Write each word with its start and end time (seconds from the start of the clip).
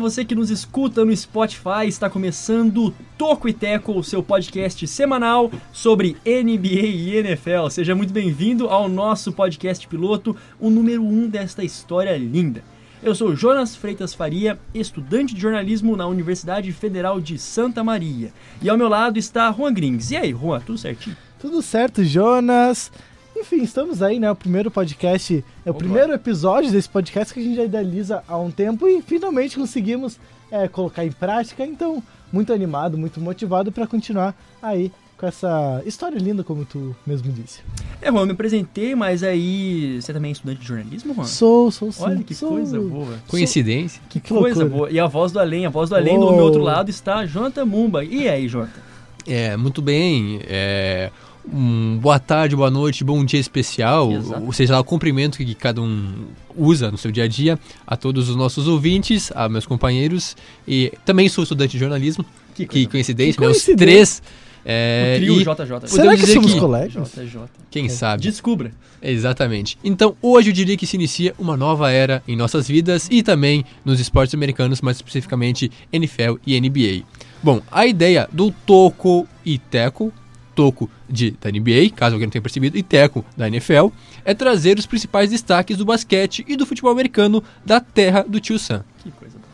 você 0.00 0.24
que 0.24 0.34
nos 0.34 0.50
escuta 0.50 1.04
no 1.04 1.14
Spotify, 1.14 1.86
está 1.86 2.08
começando 2.08 2.94
Toco 3.18 3.48
e 3.48 3.52
Teco, 3.52 3.92
o 3.92 4.02
seu 4.02 4.22
podcast 4.22 4.86
semanal 4.86 5.50
sobre 5.72 6.16
NBA 6.24 6.86
e 6.86 7.16
NFL. 7.16 7.68
Seja 7.68 7.94
muito 7.94 8.10
bem-vindo 8.10 8.66
ao 8.66 8.88
nosso 8.88 9.30
podcast 9.30 9.86
piloto, 9.86 10.34
o 10.58 10.70
número 10.70 11.04
1 11.04 11.06
um 11.06 11.28
desta 11.28 11.62
história 11.62 12.16
linda. 12.16 12.64
Eu 13.02 13.14
sou 13.14 13.36
Jonas 13.36 13.76
Freitas 13.76 14.14
Faria, 14.14 14.58
estudante 14.74 15.34
de 15.34 15.40
jornalismo 15.40 15.94
na 15.96 16.06
Universidade 16.06 16.72
Federal 16.72 17.20
de 17.20 17.38
Santa 17.38 17.84
Maria. 17.84 18.32
E 18.62 18.70
ao 18.70 18.78
meu 18.78 18.88
lado 18.88 19.18
está 19.18 19.52
Juan 19.52 19.72
Grings. 19.72 20.10
E 20.10 20.16
aí, 20.16 20.32
Juan, 20.32 20.60
tudo 20.60 20.78
certinho? 20.78 21.16
Tudo 21.38 21.60
certo, 21.60 22.02
Jonas. 22.02 22.90
Enfim, 23.36 23.62
estamos 23.62 24.02
aí, 24.02 24.18
né? 24.18 24.30
O 24.30 24.34
primeiro 24.36 24.70
podcast, 24.70 25.44
é 25.64 25.68
o 25.68 25.70
Opa. 25.70 25.78
primeiro 25.78 26.12
episódio 26.12 26.70
desse 26.70 26.88
podcast 26.88 27.32
que 27.32 27.40
a 27.40 27.42
gente 27.42 27.56
já 27.56 27.64
idealiza 27.64 28.22
há 28.28 28.36
um 28.36 28.50
tempo 28.50 28.86
e 28.88 29.00
finalmente 29.00 29.56
conseguimos 29.56 30.18
é, 30.50 30.68
colocar 30.68 31.04
em 31.04 31.12
prática. 31.12 31.64
Então, 31.64 32.02
muito 32.32 32.52
animado, 32.52 32.98
muito 32.98 33.20
motivado 33.20 33.72
para 33.72 33.86
continuar 33.86 34.34
aí 34.62 34.92
com 35.16 35.26
essa 35.26 35.82
história 35.86 36.18
linda, 36.18 36.42
como 36.42 36.64
tu 36.64 36.94
mesmo 37.06 37.30
disse. 37.32 37.60
É, 38.00 38.10
Juan, 38.10 38.20
eu 38.22 38.26
me 38.26 38.32
apresentei, 38.32 38.94
mas 38.94 39.22
aí 39.22 40.00
você 40.00 40.12
também 40.12 40.30
é 40.30 40.32
estudante 40.32 40.60
de 40.60 40.66
jornalismo, 40.66 41.14
Juan? 41.14 41.24
Sou, 41.24 41.70
sou 41.70 41.92
sim. 41.92 42.02
Olha 42.02 42.22
que 42.22 42.34
sou. 42.34 42.50
coisa 42.50 42.80
boa. 42.80 43.18
Coincidência. 43.28 44.00
Que, 44.08 44.18
Que 44.20 44.28
coisa 44.28 44.60
loucura. 44.60 44.68
boa. 44.68 44.90
E 44.90 44.98
a 44.98 45.06
voz 45.06 45.30
do 45.32 45.38
além, 45.38 45.66
a 45.66 45.70
voz 45.70 45.88
do 45.88 45.94
além 45.96 46.18
do 46.18 46.26
Oh. 46.26 46.32
meu 46.34 46.44
outro 46.44 46.62
lado 46.62 46.90
está 46.90 47.24
Jonathan 47.26 47.64
Mumba. 47.66 48.04
E 48.04 48.28
aí, 48.28 48.48
Jonathan? 48.48 48.80
É, 49.26 49.56
muito 49.56 49.80
bem. 49.82 50.40
É, 50.44 51.10
um 51.52 51.98
boa 51.98 52.18
tarde, 52.18 52.54
boa 52.56 52.70
noite, 52.70 53.02
bom 53.04 53.24
dia 53.24 53.40
especial. 53.40 54.12
Exato. 54.12 54.44
Ou 54.44 54.52
seja, 54.52 54.74
lá, 54.74 54.80
o 54.80 54.84
cumprimento 54.84 55.38
que 55.38 55.54
cada 55.54 55.80
um 55.80 56.26
usa 56.56 56.90
no 56.90 56.98
seu 56.98 57.10
dia 57.10 57.24
a 57.24 57.28
dia 57.28 57.58
a 57.86 57.96
todos 57.96 58.28
os 58.28 58.36
nossos 58.36 58.66
ouvintes, 58.68 59.32
a 59.34 59.48
meus 59.48 59.66
companheiros. 59.66 60.36
E 60.66 60.92
também 61.04 61.28
sou 61.28 61.42
estudante 61.42 61.72
de 61.72 61.78
jornalismo. 61.78 62.24
Que 62.54 62.66
Que 62.66 62.86
coincidência, 62.86 63.34
Que 63.34 63.40
né? 63.40 63.46
Os 63.48 63.56
coincidência. 63.64 63.76
três. 63.86 64.22
É, 64.62 65.14
o 65.16 65.20
trio 65.20 65.34
e 65.40 65.44
JJ. 65.44 65.88
Será 65.88 66.10
que 66.10 66.20
dizer 66.20 66.34
somos 66.34 66.52
que- 66.52 66.60
colegas? 66.60 67.10
JJ. 67.14 67.40
quem 67.70 67.88
sabe? 67.88 68.24
Descubra. 68.24 68.70
Exatamente. 69.02 69.78
Então, 69.82 70.14
hoje 70.20 70.50
eu 70.50 70.52
diria 70.52 70.76
que 70.76 70.86
se 70.86 70.96
inicia 70.96 71.34
uma 71.38 71.56
nova 71.56 71.90
era 71.90 72.22
em 72.28 72.36
nossas 72.36 72.68
vidas 72.68 73.08
e 73.10 73.22
também 73.22 73.64
nos 73.84 73.98
esportes 73.98 74.34
americanos, 74.34 74.82
mais 74.82 74.98
especificamente 74.98 75.70
NFL 75.90 76.34
e 76.46 76.60
NBA. 76.60 77.04
Bom, 77.42 77.62
a 77.72 77.86
ideia 77.86 78.28
do 78.30 78.50
Toco 78.66 79.26
e 79.46 79.56
Teco, 79.56 80.12
Toco 80.60 80.90
de, 81.08 81.30
da 81.40 81.50
NBA, 81.50 81.88
caso 81.96 82.14
alguém 82.16 82.26
não 82.26 82.32
tenha 82.32 82.42
percebido, 82.42 82.76
e 82.76 82.82
Teco 82.82 83.24
da 83.34 83.48
NFL, 83.48 83.88
é 84.26 84.34
trazer 84.34 84.78
os 84.78 84.84
principais 84.84 85.30
destaques 85.30 85.78
do 85.78 85.86
basquete 85.86 86.44
e 86.46 86.54
do 86.54 86.66
futebol 86.66 86.92
americano 86.92 87.42
da 87.64 87.80
terra 87.80 88.22
do 88.28 88.38
tio 88.38 88.58
Sam. 88.58 88.84
Que 89.02 89.10
coisa 89.10 89.38
boa. 89.38 89.48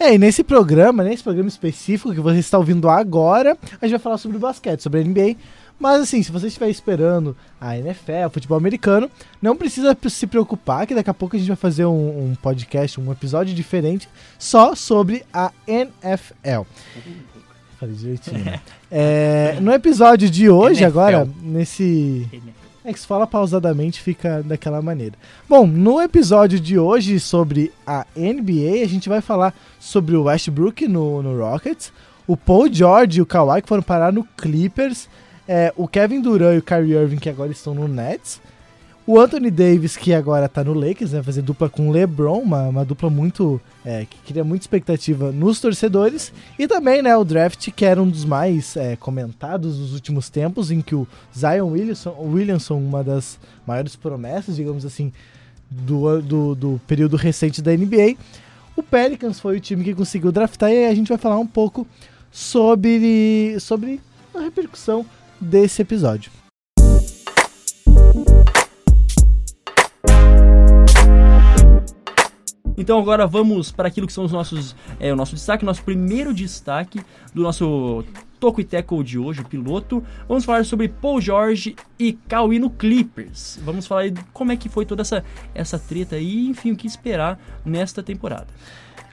É, 0.00 0.14
e 0.16 0.18
nesse 0.18 0.42
programa, 0.42 1.04
nesse 1.04 1.22
programa 1.22 1.48
específico 1.48 2.12
que 2.12 2.18
você 2.18 2.40
está 2.40 2.58
ouvindo 2.58 2.88
agora, 2.88 3.56
a 3.80 3.86
gente 3.86 3.92
vai 3.92 4.00
falar 4.00 4.18
sobre 4.18 4.36
o 4.36 4.40
basquete, 4.40 4.82
sobre 4.82 4.98
a 4.98 5.04
NBA. 5.04 5.36
Mas 5.78 6.02
assim, 6.02 6.24
se 6.24 6.32
você 6.32 6.48
estiver 6.48 6.70
esperando 6.70 7.36
a 7.60 7.78
NFL, 7.78 8.30
futebol 8.32 8.58
americano, 8.58 9.08
não 9.40 9.56
precisa 9.56 9.96
se 10.08 10.26
preocupar 10.26 10.88
que 10.88 10.94
daqui 10.94 11.08
a 11.08 11.14
pouco 11.14 11.36
a 11.36 11.38
gente 11.38 11.46
vai 11.46 11.56
fazer 11.56 11.84
um, 11.84 12.30
um 12.30 12.34
podcast, 12.34 13.00
um 13.00 13.12
episódio 13.12 13.54
diferente 13.54 14.08
só 14.36 14.74
sobre 14.74 15.24
a 15.32 15.52
NFL. 15.68 16.62
Falei 17.78 17.94
direitinho. 17.94 18.44
né? 18.44 18.60
É, 18.90 19.58
no 19.60 19.72
episódio 19.72 20.28
de 20.28 20.48
hoje, 20.48 20.82
NFL. 20.82 20.98
agora, 20.98 21.28
nesse 21.42 22.26
é 22.88 22.92
que 22.92 23.00
se 23.00 23.06
fala 23.06 23.26
pausadamente 23.26 24.00
fica 24.00 24.42
daquela 24.42 24.80
maneira. 24.80 25.14
Bom, 25.46 25.66
no 25.66 26.00
episódio 26.00 26.58
de 26.58 26.78
hoje 26.78 27.20
sobre 27.20 27.70
a 27.86 28.06
NBA, 28.16 28.82
a 28.82 28.88
gente 28.88 29.08
vai 29.08 29.20
falar 29.20 29.54
sobre 29.78 30.16
o 30.16 30.22
Westbrook 30.24 30.88
no, 30.88 31.22
no 31.22 31.38
Rockets, 31.38 31.92
o 32.26 32.34
Paul 32.36 32.72
George 32.72 33.18
e 33.18 33.22
o 33.22 33.26
Kawhi 33.26 33.60
que 33.60 33.68
foram 33.68 33.82
parar 33.82 34.10
no 34.10 34.24
Clippers, 34.24 35.06
é, 35.46 35.72
o 35.76 35.86
Kevin 35.86 36.22
Durant 36.22 36.54
e 36.54 36.58
o 36.58 36.62
Kyrie 36.62 36.94
Irving 36.94 37.18
que 37.18 37.28
agora 37.28 37.52
estão 37.52 37.74
no 37.74 37.86
Nets, 37.86 38.40
o 39.08 39.18
Anthony 39.18 39.50
Davis 39.50 39.96
que 39.96 40.12
agora 40.12 40.50
tá 40.50 40.62
no 40.62 40.74
Lakers, 40.74 41.12
vai 41.12 41.22
fazer 41.22 41.40
dupla 41.40 41.70
com 41.70 41.88
o 41.88 41.90
LeBron, 41.90 42.40
uma, 42.40 42.64
uma 42.64 42.84
dupla 42.84 43.08
muito 43.08 43.58
é, 43.82 44.04
que 44.04 44.18
cria 44.18 44.44
muita 44.44 44.64
expectativa 44.64 45.32
nos 45.32 45.62
torcedores, 45.62 46.30
e 46.58 46.68
também 46.68 47.00
né, 47.00 47.16
o 47.16 47.24
draft 47.24 47.70
que 47.70 47.86
era 47.86 48.02
um 48.02 48.06
dos 48.06 48.26
mais 48.26 48.76
é, 48.76 48.96
comentados 48.96 49.78
dos 49.78 49.94
últimos 49.94 50.28
tempos, 50.28 50.70
em 50.70 50.82
que 50.82 50.94
o 50.94 51.08
Zion 51.34 51.68
Williamson, 51.68 52.14
Williamson 52.20 52.76
uma 52.76 53.02
das 53.02 53.40
maiores 53.66 53.96
promessas, 53.96 54.56
digamos 54.56 54.84
assim, 54.84 55.10
do, 55.70 56.20
do, 56.20 56.54
do 56.54 56.80
período 56.86 57.16
recente 57.16 57.62
da 57.62 57.74
NBA. 57.74 58.14
O 58.76 58.82
Pelicans 58.82 59.40
foi 59.40 59.56
o 59.56 59.60
time 59.60 59.84
que 59.84 59.94
conseguiu 59.94 60.30
draftar 60.30 60.70
e 60.70 60.84
a 60.84 60.94
gente 60.94 61.08
vai 61.08 61.16
falar 61.16 61.38
um 61.38 61.46
pouco 61.46 61.86
sobre, 62.30 63.58
sobre 63.58 64.02
a 64.34 64.40
repercussão 64.40 65.06
desse 65.40 65.80
episódio. 65.80 66.30
Então 72.78 72.96
agora 72.96 73.26
vamos 73.26 73.72
para 73.72 73.88
aquilo 73.88 74.06
que 74.06 74.12
são 74.12 74.24
os 74.24 74.30
nossos, 74.30 74.76
é, 75.00 75.12
o 75.12 75.16
nosso 75.16 75.34
destaque, 75.34 75.64
nosso 75.64 75.82
primeiro 75.82 76.32
destaque 76.32 77.00
do 77.34 77.42
nosso 77.42 78.04
Toco 78.38 78.60
e 78.60 78.64
Teco 78.64 79.02
de 79.02 79.18
hoje, 79.18 79.40
o 79.40 79.44
piloto. 79.44 80.02
Vamos 80.28 80.44
falar 80.44 80.64
sobre 80.64 80.88
Paul 80.88 81.20
George 81.20 81.74
e 81.98 82.12
Kawhi 82.12 82.60
no 82.60 82.70
Clippers. 82.70 83.58
Vamos 83.64 83.84
falar 83.84 84.02
aí 84.02 84.14
como 84.32 84.52
é 84.52 84.56
que 84.56 84.68
foi 84.68 84.86
toda 84.86 85.02
essa, 85.02 85.24
essa 85.52 85.76
treta 85.76 86.16
e, 86.18 86.46
enfim, 86.46 86.70
o 86.70 86.76
que 86.76 86.86
esperar 86.86 87.38
nesta 87.64 88.00
temporada. 88.00 88.46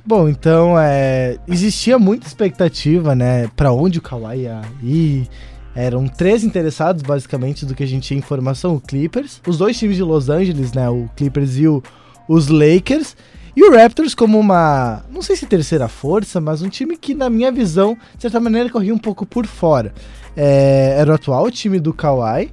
Bom, 0.05 0.29
então 0.29 0.79
é, 0.79 1.39
existia 1.47 1.97
muita 1.97 2.27
expectativa, 2.27 3.15
né, 3.15 3.47
para 3.55 3.73
onde 3.73 3.97
o 3.97 4.01
Kawhi 4.01 4.41
ia 4.41 4.61
ir. 4.83 5.27
Eram 5.75 6.07
três 6.07 6.43
interessados, 6.43 7.01
basicamente, 7.01 7.65
do 7.65 7.73
que 7.73 7.81
a 7.81 7.87
gente 7.87 8.03
tinha 8.07 8.19
informação: 8.19 8.75
o 8.75 8.79
Clippers, 8.79 9.41
os 9.47 9.57
dois 9.57 9.77
times 9.77 9.97
de 9.97 10.03
Los 10.03 10.29
Angeles, 10.29 10.71
né, 10.73 10.87
o 10.87 11.09
Clippers 11.15 11.57
e 11.57 11.67
o, 11.67 11.81
os 12.27 12.47
Lakers, 12.47 13.17
e 13.55 13.63
o 13.63 13.73
Raptors 13.73 14.13
como 14.13 14.37
uma, 14.37 15.03
não 15.09 15.21
sei 15.21 15.35
se 15.35 15.45
terceira 15.45 15.87
força, 15.87 16.41
mas 16.41 16.61
um 16.61 16.67
time 16.67 16.97
que, 16.97 17.13
na 17.13 17.29
minha 17.29 17.51
visão, 17.51 17.97
de 18.15 18.21
certa 18.21 18.39
maneira, 18.39 18.69
corria 18.69 18.93
um 18.93 18.97
pouco 18.97 19.25
por 19.25 19.45
fora. 19.45 19.93
É, 20.35 20.95
era 20.99 21.11
o 21.11 21.15
atual 21.15 21.49
time 21.49 21.79
do 21.79 21.93
Kawhi. 21.93 22.51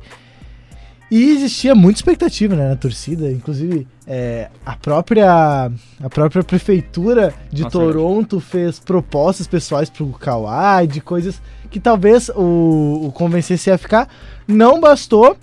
E 1.11 1.31
existia 1.31 1.75
muita 1.75 1.99
expectativa 1.99 2.57
né, 2.57 2.71
na 2.71 2.77
torcida, 2.77 3.31
inclusive 3.31 3.87
é, 4.07 4.49
a, 4.65 4.75
própria, 4.77 5.71
a 6.03 6.09
própria 6.09 6.43
prefeitura 6.43 7.35
de 7.53 7.65
Nossa, 7.65 7.79
Toronto 7.79 8.41
fez 8.41 8.79
propostas 8.79 9.47
pessoais 9.47 9.91
pro 9.91 10.07
Kawhi, 10.07 10.87
de 10.87 11.03
coisas 11.03 11.43
que 11.71 11.79
talvez 11.79 12.31
o, 12.31 13.09
o 13.09 13.13
convencesse 13.13 13.71
a 13.71 13.77
ficar, 13.77 14.09
não 14.49 14.81
bastou. 14.81 15.37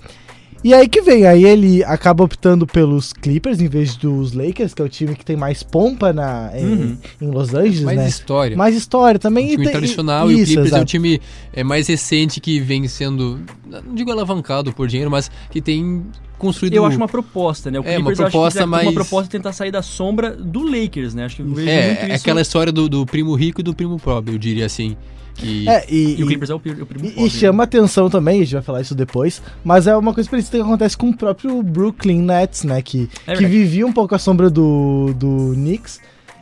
E 0.62 0.74
aí 0.74 0.90
que 0.90 1.02
vem, 1.02 1.26
aí 1.26 1.46
ele 1.46 1.82
acaba 1.86 2.22
optando 2.24 2.68
pelos 2.68 3.14
Clippers 3.14 3.62
em 3.62 3.68
vez 3.70 3.96
dos 3.96 4.34
Lakers, 4.34 4.74
que 4.74 4.82
é 4.82 4.86
o 4.86 4.90
time 4.90 5.16
que 5.16 5.24
tem 5.24 5.38
mais 5.38 5.64
pompa 5.64 6.12
na, 6.12 6.52
em, 6.54 6.66
Uhum. 6.66 6.98
em 7.22 7.28
Los 7.32 7.54
Angeles, 7.54 7.82
Mais 7.82 7.98
né? 7.98 8.08
história. 8.10 8.58
Mais 8.58 8.76
história 8.76 9.18
também. 9.18 9.46
um 9.46 9.48
e 9.48 9.52
time 9.52 9.64
tem- 9.64 9.72
tradicional 9.74 10.30
e 10.30 10.36
o 10.36 10.38
isso, 10.38 10.46
Clippers 10.48 10.72
é 10.72 10.74
um 10.74 10.78
exato. 10.80 10.86
time 10.92 11.22
é, 11.54 11.64
mais 11.64 11.88
recente 11.88 12.42
que 12.42 12.60
vem 12.60 12.88
sendo, 12.90 13.40
não 13.86 13.96
digo 13.96 14.12
alavancado 14.12 14.74
por 14.74 14.86
dinheiro, 14.88 15.10
mas 15.10 15.32
que 15.50 15.62
tem 15.62 16.04
construído... 16.38 16.74
Eu 16.74 16.86
acho 16.86 16.98
uma 16.98 17.08
proposta, 17.08 17.72
né? 17.72 17.80
O 17.80 17.84
É, 17.84 17.92
uma 17.92 17.96
Clippers 17.96 18.20
acho 18.20 18.32
proposta 18.32 18.60
que 18.60 18.64
tem 18.66 18.68
uma 18.68 18.84
mais- 18.84 18.94
proposta 18.94 19.24
de 19.24 19.30
tentar 19.32 19.54
sair 19.54 19.72
da 19.72 19.82
sombra 19.82 20.32
do 20.36 20.62
Lakers, 20.64 21.14
né? 21.14 21.24
Acho 21.24 21.38
que 21.38 21.42
eu 21.42 21.46
vejo 21.48 21.62
muito 21.62 21.70
É, 21.70 21.94
isso. 22.04 22.12
é 22.12 22.16
aquela 22.16 22.42
história 22.42 22.72
do, 22.74 22.90
do 22.90 23.06
primo 23.06 23.34
rico 23.34 23.62
e 23.62 23.64
do 23.64 23.74
primo 23.74 23.98
pobre, 23.98 24.34
eu 24.36 24.38
diria 24.38 24.66
assim. 24.66 24.98
Que 25.40 25.68
É, 25.70 25.86
e, 25.90 26.20
E 26.20 26.24
o 26.24 26.28
Clippers 26.28 26.50
é 26.50 26.54
o, 26.54 26.58
o 26.58 26.60
primo 26.60 27.06
E, 27.06 27.10
pobre, 27.12 27.26
e 27.26 27.30
chama 27.30 27.64
atenção 27.64 28.10
também, 28.10 28.42
a 28.42 28.44
gente 28.44 28.54
vai 28.54 28.62
falar 28.62 28.82
isso 28.82 28.94
depois, 28.94 29.42
mas 29.64 29.88
é 29.88 29.96
uma 29.96 30.14
coisa 30.14 30.30
parecida 30.30 30.58
que 30.58 30.64
acontece 30.64 30.98
com 30.98 31.10
o 31.10 31.16
próprio 31.18 31.62
Brooklyn 31.64 32.22
Nets, 32.22 32.64
né? 32.64 32.82
Que, 32.82 33.10
É 33.26 33.36
que 33.36 33.46
vivia 33.46 33.86
um 33.88 33.94
pouco 33.94 34.14
a 34.14 34.20
sombra 34.20 34.50
do, 34.50 35.14
do 35.16 35.54
Knicks. 35.56 36.00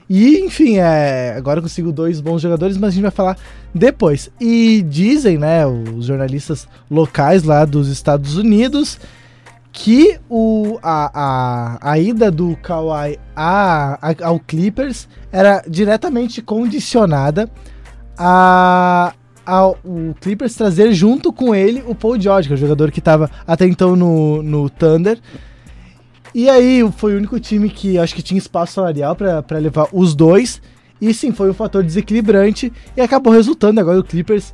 E, 0.10 0.40
enfim, 0.40 0.78
é, 0.78 1.34
agora 1.38 1.62
conseguiu 1.62 1.92
dois 1.92 2.22
bons 2.22 2.42
jogadores, 2.42 2.78
mas 2.78 2.90
a 2.90 2.92
gente 2.94 3.02
vai 3.02 3.12
falar 3.12 3.38
depois. 3.76 4.32
E 4.40 4.82
dizem, 4.82 5.38
né, 5.38 5.68
os 5.68 6.06
jornalistas 6.06 6.66
locais 6.90 7.44
lá 7.44 7.66
dos 7.66 7.90
Estados 7.90 8.38
Unidos, 8.38 8.98
que 9.74 10.18
o, 10.30 10.80
a, 10.82 11.12
a, 11.82 11.92
a 11.92 12.00
ida 12.00 12.32
do 12.32 12.56
Kawhi 12.64 13.20
a, 13.36 14.00
a- 14.02 14.26
ao 14.28 14.40
Clippers 14.40 15.10
era 15.30 15.62
diretamente 15.70 16.42
condicionada 16.42 17.50
a, 18.18 19.14
ao 19.46 19.78
o 19.84 20.14
Clippers 20.20 20.56
trazer 20.56 20.92
junto 20.94 21.32
com 21.32 21.54
ele 21.56 21.84
o 21.88 21.96
Paul 21.96 22.20
George, 22.20 22.48
que 22.48 22.54
é 22.54 22.58
o 22.58 22.60
jogador 22.60 22.92
que 22.92 23.00
estava 23.00 23.30
até 23.46 23.66
então 23.66 23.96
no, 23.96 24.42
no 24.42 24.70
Thunder. 24.70 25.20
E 26.34 26.50
aí 26.50 26.88
foi 26.98 27.14
o 27.14 27.18
único 27.18 27.40
time 27.40 27.70
que 27.70 27.98
acho 27.98 28.14
que 28.14 28.22
tinha 28.22 28.38
espaço 28.38 28.74
salarial 28.74 29.16
para 29.16 29.58
levar 29.60 29.88
os 29.94 30.14
dois. 30.14 30.62
E 31.00 31.14
sim, 31.14 31.32
foi 31.32 31.50
um 31.50 31.54
fator 31.54 31.84
desequilibrante 31.84 32.74
e 32.96 33.02
acabou 33.02 33.32
resultando 33.32 33.80
agora 33.80 34.00
o 34.00 34.04
Clippers. 34.04 34.54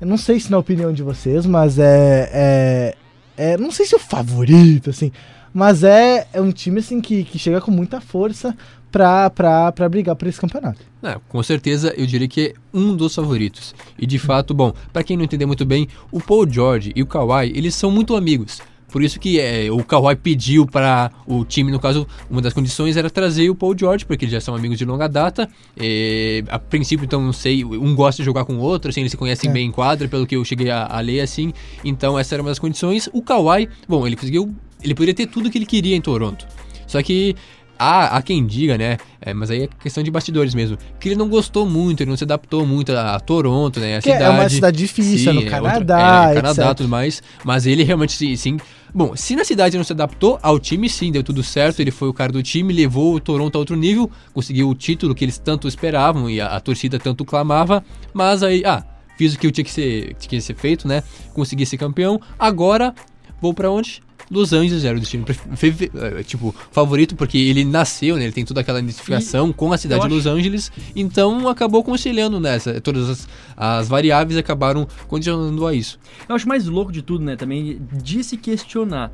Eu 0.00 0.06
não 0.06 0.16
sei 0.16 0.40
se 0.40 0.50
na 0.50 0.58
opinião 0.58 0.92
de 0.92 1.02
vocês, 1.02 1.44
mas 1.44 1.78
é, 1.78 2.30
é, 2.32 2.94
é 3.36 3.56
não 3.58 3.70
sei 3.70 3.84
se 3.84 3.94
é 3.94 3.98
o 3.98 4.00
favorito 4.00 4.90
assim, 4.90 5.12
mas 5.52 5.84
é, 5.84 6.26
é 6.32 6.40
um 6.40 6.52
time 6.52 6.78
assim 6.78 7.00
que, 7.00 7.24
que 7.24 7.38
chega 7.38 7.60
com 7.60 7.70
muita 7.70 8.00
força 8.00 8.56
pra 8.90 9.88
brigar 9.90 10.16
por 10.16 10.28
esse 10.28 10.40
campeonato. 10.40 10.80
Não, 11.00 11.20
com 11.28 11.42
certeza 11.42 11.94
eu 11.96 12.06
diria 12.06 12.28
que 12.28 12.48
é 12.48 12.54
um 12.72 12.94
dos 12.94 13.14
favoritos. 13.14 13.74
E 13.98 14.06
de 14.06 14.18
fato, 14.18 14.52
bom, 14.52 14.72
para 14.92 15.02
quem 15.02 15.16
não 15.16 15.24
entender 15.24 15.46
muito 15.46 15.64
bem, 15.64 15.88
o 16.10 16.20
Paul 16.20 16.50
George 16.50 16.92
e 16.94 17.02
o 17.02 17.06
Kawhi, 17.06 17.52
eles 17.54 17.74
são 17.74 17.90
muito 17.90 18.16
amigos. 18.16 18.60
Por 18.90 19.02
isso 19.02 19.20
que 19.20 19.38
é, 19.38 19.70
o 19.70 19.84
Kawhi 19.84 20.16
pediu 20.16 20.66
para 20.66 21.10
o 21.26 21.44
time, 21.44 21.70
no 21.70 21.78
caso, 21.78 22.06
uma 22.28 22.42
das 22.42 22.52
condições 22.52 22.96
era 22.96 23.08
trazer 23.08 23.48
o 23.48 23.54
Paul 23.54 23.76
George, 23.78 24.04
porque 24.04 24.24
eles 24.24 24.32
já 24.32 24.40
são 24.40 24.54
amigos 24.54 24.76
de 24.78 24.84
longa 24.84 25.08
data. 25.08 25.48
É, 25.76 26.42
a 26.48 26.58
princípio, 26.58 27.04
então, 27.04 27.22
não 27.22 27.32
sei, 27.32 27.64
um 27.64 27.94
gosta 27.94 28.20
de 28.20 28.26
jogar 28.26 28.44
com 28.44 28.54
o 28.54 28.60
outro, 28.60 28.90
assim, 28.90 29.00
eles 29.00 29.12
se 29.12 29.16
conhecem 29.16 29.48
é. 29.48 29.52
bem 29.52 29.68
em 29.68 29.70
quadra, 29.70 30.08
pelo 30.08 30.26
que 30.26 30.34
eu 30.34 30.44
cheguei 30.44 30.70
a, 30.70 30.86
a, 30.86 31.00
ler, 31.00 31.20
assim. 31.20 31.52
Então, 31.84 32.18
essa 32.18 32.34
era 32.34 32.42
uma 32.42 32.50
das 32.50 32.58
condições. 32.58 33.08
O 33.12 33.22
Kawhi, 33.22 33.68
bom, 33.88 34.06
ele 34.06 34.16
conseguiu, 34.16 34.52
ele 34.82 34.94
poderia 34.94 35.14
ter 35.14 35.26
tudo 35.26 35.50
que 35.50 35.58
ele 35.58 35.66
queria 35.66 35.94
em 35.94 36.00
Toronto. 36.00 36.46
Só 36.86 37.00
que 37.04 37.36
há, 37.80 38.18
há 38.18 38.22
quem 38.22 38.44
diga, 38.46 38.76
né? 38.76 38.98
É, 39.22 39.32
mas 39.32 39.50
aí 39.50 39.62
é 39.62 39.68
questão 39.82 40.04
de 40.04 40.10
bastidores 40.10 40.54
mesmo. 40.54 40.76
Que 41.00 41.08
ele 41.08 41.16
não 41.16 41.28
gostou 41.28 41.64
muito, 41.64 42.02
ele 42.02 42.10
não 42.10 42.16
se 42.16 42.24
adaptou 42.24 42.66
muito 42.66 42.92
a, 42.92 43.14
a 43.14 43.20
Toronto, 43.20 43.80
né? 43.80 43.96
A 43.96 44.02
que 44.02 44.12
cidade. 44.12 44.24
É 44.24 44.28
uma 44.28 44.48
cidade 44.50 44.76
difícil, 44.76 45.32
sim, 45.32 45.44
no 45.44 45.50
Canadá. 45.50 46.28
É, 46.28 46.32
é, 46.32 46.34
Canadá 46.34 46.70
e 46.70 46.74
tudo 46.74 46.88
mais. 46.90 47.22
Mas 47.42 47.66
ele 47.66 47.82
realmente 47.82 48.12
sim, 48.12 48.36
sim. 48.36 48.58
Bom, 48.94 49.16
se 49.16 49.34
na 49.34 49.44
cidade 49.44 49.78
não 49.78 49.84
se 49.84 49.92
adaptou 49.92 50.38
ao 50.42 50.58
time, 50.58 50.88
sim, 50.90 51.10
deu 51.10 51.22
tudo 51.22 51.42
certo. 51.42 51.80
Ele 51.80 51.90
foi 51.90 52.08
o 52.08 52.12
cara 52.12 52.30
do 52.30 52.42
time, 52.42 52.74
levou 52.74 53.14
o 53.14 53.20
Toronto 53.20 53.56
a 53.56 53.58
outro 53.58 53.76
nível, 53.76 54.10
conseguiu 54.34 54.68
o 54.68 54.74
título 54.74 55.14
que 55.14 55.24
eles 55.24 55.38
tanto 55.38 55.66
esperavam 55.66 56.28
e 56.28 56.40
a, 56.40 56.48
a 56.48 56.60
torcida 56.60 56.98
tanto 56.98 57.24
clamava. 57.24 57.82
Mas 58.12 58.42
aí, 58.42 58.62
ah, 58.66 58.84
fiz 59.16 59.34
o 59.34 59.38
que 59.38 59.50
tinha 59.50 59.64
que 59.64 59.70
ser, 59.70 60.14
tinha 60.18 60.38
que 60.38 60.40
ser 60.40 60.54
feito, 60.54 60.86
né? 60.86 61.02
Consegui 61.32 61.64
ser 61.64 61.78
campeão. 61.78 62.20
Agora 62.38 62.94
vou 63.40 63.54
para 63.54 63.70
onde? 63.70 64.02
Los 64.30 64.52
Angeles 64.52 64.84
era 64.84 64.96
o 64.96 65.00
destino 65.00 65.24
eh, 65.28 66.22
tipo 66.22 66.54
favorito 66.70 67.16
porque 67.16 67.36
ele 67.36 67.64
nasceu, 67.64 68.16
né? 68.16 68.24
Ele 68.24 68.32
tem 68.32 68.44
toda 68.44 68.60
aquela 68.60 68.78
identificação 68.78 69.50
e 69.50 69.52
com 69.52 69.72
a 69.72 69.76
cidade 69.76 70.02
de 70.06 70.14
Los 70.14 70.26
Angeles, 70.26 70.70
então 70.94 71.48
acabou 71.48 71.82
conciliando 71.82 72.38
nessa. 72.38 72.80
Todas 72.80 73.08
as, 73.08 73.28
as 73.56 73.88
variáveis 73.88 74.38
acabaram 74.38 74.86
condicionando 75.08 75.66
a 75.66 75.74
isso. 75.74 75.98
Eu 76.28 76.36
acho 76.36 76.46
mais 76.46 76.66
louco 76.66 76.92
de 76.92 77.02
tudo, 77.02 77.24
né? 77.24 77.34
Também 77.34 77.80
de 77.92 78.22
se 78.22 78.36
questionar 78.36 79.12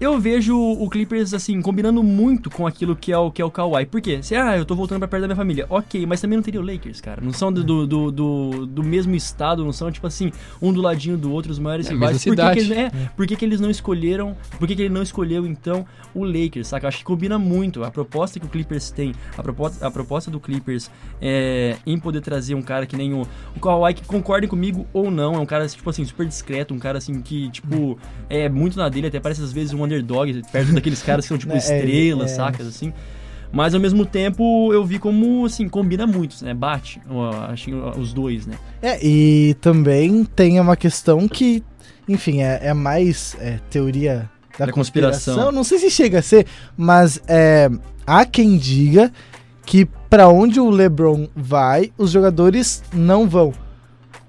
eu 0.00 0.18
vejo 0.18 0.58
o 0.58 0.88
Clippers, 0.90 1.32
assim, 1.32 1.60
combinando 1.62 2.02
muito 2.02 2.50
com 2.50 2.66
aquilo 2.66 2.96
que 2.96 3.12
é 3.12 3.18
o, 3.18 3.30
que 3.30 3.40
é 3.40 3.44
o 3.44 3.50
Kawhi. 3.50 3.86
Por 3.86 4.00
quê? 4.00 4.22
Se, 4.22 4.34
ah, 4.34 4.56
eu 4.56 4.64
tô 4.64 4.74
voltando 4.74 4.98
pra 4.98 5.08
perto 5.08 5.22
da 5.22 5.28
minha 5.28 5.36
família. 5.36 5.66
Ok, 5.70 6.04
mas 6.04 6.20
também 6.20 6.36
não 6.36 6.42
teria 6.42 6.60
o 6.60 6.64
Lakers, 6.64 7.00
cara. 7.00 7.20
Não 7.22 7.32
são 7.32 7.52
do, 7.52 7.86
do, 7.86 8.10
do, 8.10 8.66
do 8.66 8.82
mesmo 8.82 9.14
estado, 9.14 9.64
não 9.64 9.72
são, 9.72 9.90
tipo 9.90 10.06
assim, 10.06 10.32
um 10.60 10.72
do 10.72 10.82
ladinho 10.82 11.16
do 11.16 11.30
outro, 11.32 11.52
os 11.52 11.58
maiores 11.58 11.86
é 11.86 11.90
rivais. 11.90 12.24
Por, 12.24 12.36
que, 12.36 12.42
que, 12.42 12.58
eles, 12.58 12.70
é, 12.70 12.90
por 13.16 13.26
que, 13.26 13.36
que 13.36 13.44
eles 13.44 13.60
não 13.60 13.70
escolheram, 13.70 14.36
por 14.58 14.66
que, 14.66 14.74
que 14.74 14.82
ele 14.82 14.94
não 14.94 15.02
escolheu, 15.02 15.46
então, 15.46 15.86
o 16.14 16.24
Lakers, 16.24 16.68
saca? 16.68 16.88
Acho 16.88 16.98
que 16.98 17.04
combina 17.04 17.38
muito. 17.38 17.84
A 17.84 17.90
proposta 17.90 18.40
que 18.40 18.46
o 18.46 18.48
Clippers 18.48 18.90
tem, 18.90 19.14
a 19.38 19.42
proposta, 19.42 19.86
a 19.86 19.90
proposta 19.90 20.30
do 20.30 20.40
Clippers 20.40 20.90
é, 21.20 21.76
em 21.86 21.98
poder 21.98 22.20
trazer 22.20 22.54
um 22.54 22.62
cara 22.62 22.84
que 22.84 22.96
nem 22.96 23.14
o, 23.14 23.26
o 23.56 23.60
Kawhi, 23.60 23.94
que 23.94 24.04
concordem 24.04 24.48
comigo 24.48 24.86
ou 24.92 25.10
não, 25.10 25.34
é 25.34 25.38
um 25.38 25.46
cara, 25.46 25.68
tipo 25.68 25.88
assim, 25.88 26.04
super 26.04 26.26
discreto, 26.26 26.74
um 26.74 26.78
cara, 26.78 26.98
assim, 26.98 27.20
que, 27.22 27.48
tipo, 27.50 27.96
é 28.28 28.48
muito 28.48 28.76
na 28.76 28.88
dele, 28.88 29.06
até 29.06 29.20
parece 29.20 29.40
às 29.40 29.52
vezes 29.52 29.72
um 29.72 29.83
underdog, 29.84 30.42
perto 30.50 30.72
daqueles 30.72 31.00
caras 31.04 31.24
que 31.24 31.28
são 31.28 31.38
tipo 31.38 31.52
é, 31.52 31.58
estrelas, 31.58 32.32
é, 32.32 32.34
sacas, 32.34 32.66
assim. 32.66 32.92
Mas 33.52 33.72
ao 33.72 33.80
mesmo 33.80 34.04
tempo 34.04 34.72
eu 34.72 34.84
vi 34.84 34.98
como, 34.98 35.46
assim, 35.46 35.68
combina 35.68 36.06
muito, 36.06 36.44
né? 36.44 36.52
Bate, 36.52 37.00
acho 37.48 37.70
os 37.96 38.12
dois, 38.12 38.46
né? 38.46 38.56
É, 38.82 38.98
e 39.00 39.54
também 39.60 40.24
tem 40.24 40.58
uma 40.58 40.76
questão 40.76 41.28
que, 41.28 41.62
enfim, 42.08 42.42
é, 42.42 42.58
é 42.62 42.74
mais 42.74 43.36
é, 43.38 43.60
teoria 43.70 44.28
da, 44.58 44.66
da 44.66 44.72
conspiração. 44.72 45.34
conspiração. 45.34 45.52
Não 45.52 45.62
sei 45.62 45.78
se 45.78 45.88
chega 45.88 46.18
a 46.18 46.22
ser, 46.22 46.46
mas 46.76 47.22
é, 47.28 47.70
há 48.04 48.24
quem 48.24 48.56
diga 48.56 49.12
que 49.64 49.86
para 50.10 50.28
onde 50.28 50.60
o 50.60 50.70
LeBron 50.70 51.28
vai, 51.34 51.92
os 51.96 52.10
jogadores 52.10 52.82
não 52.92 53.28
vão. 53.28 53.52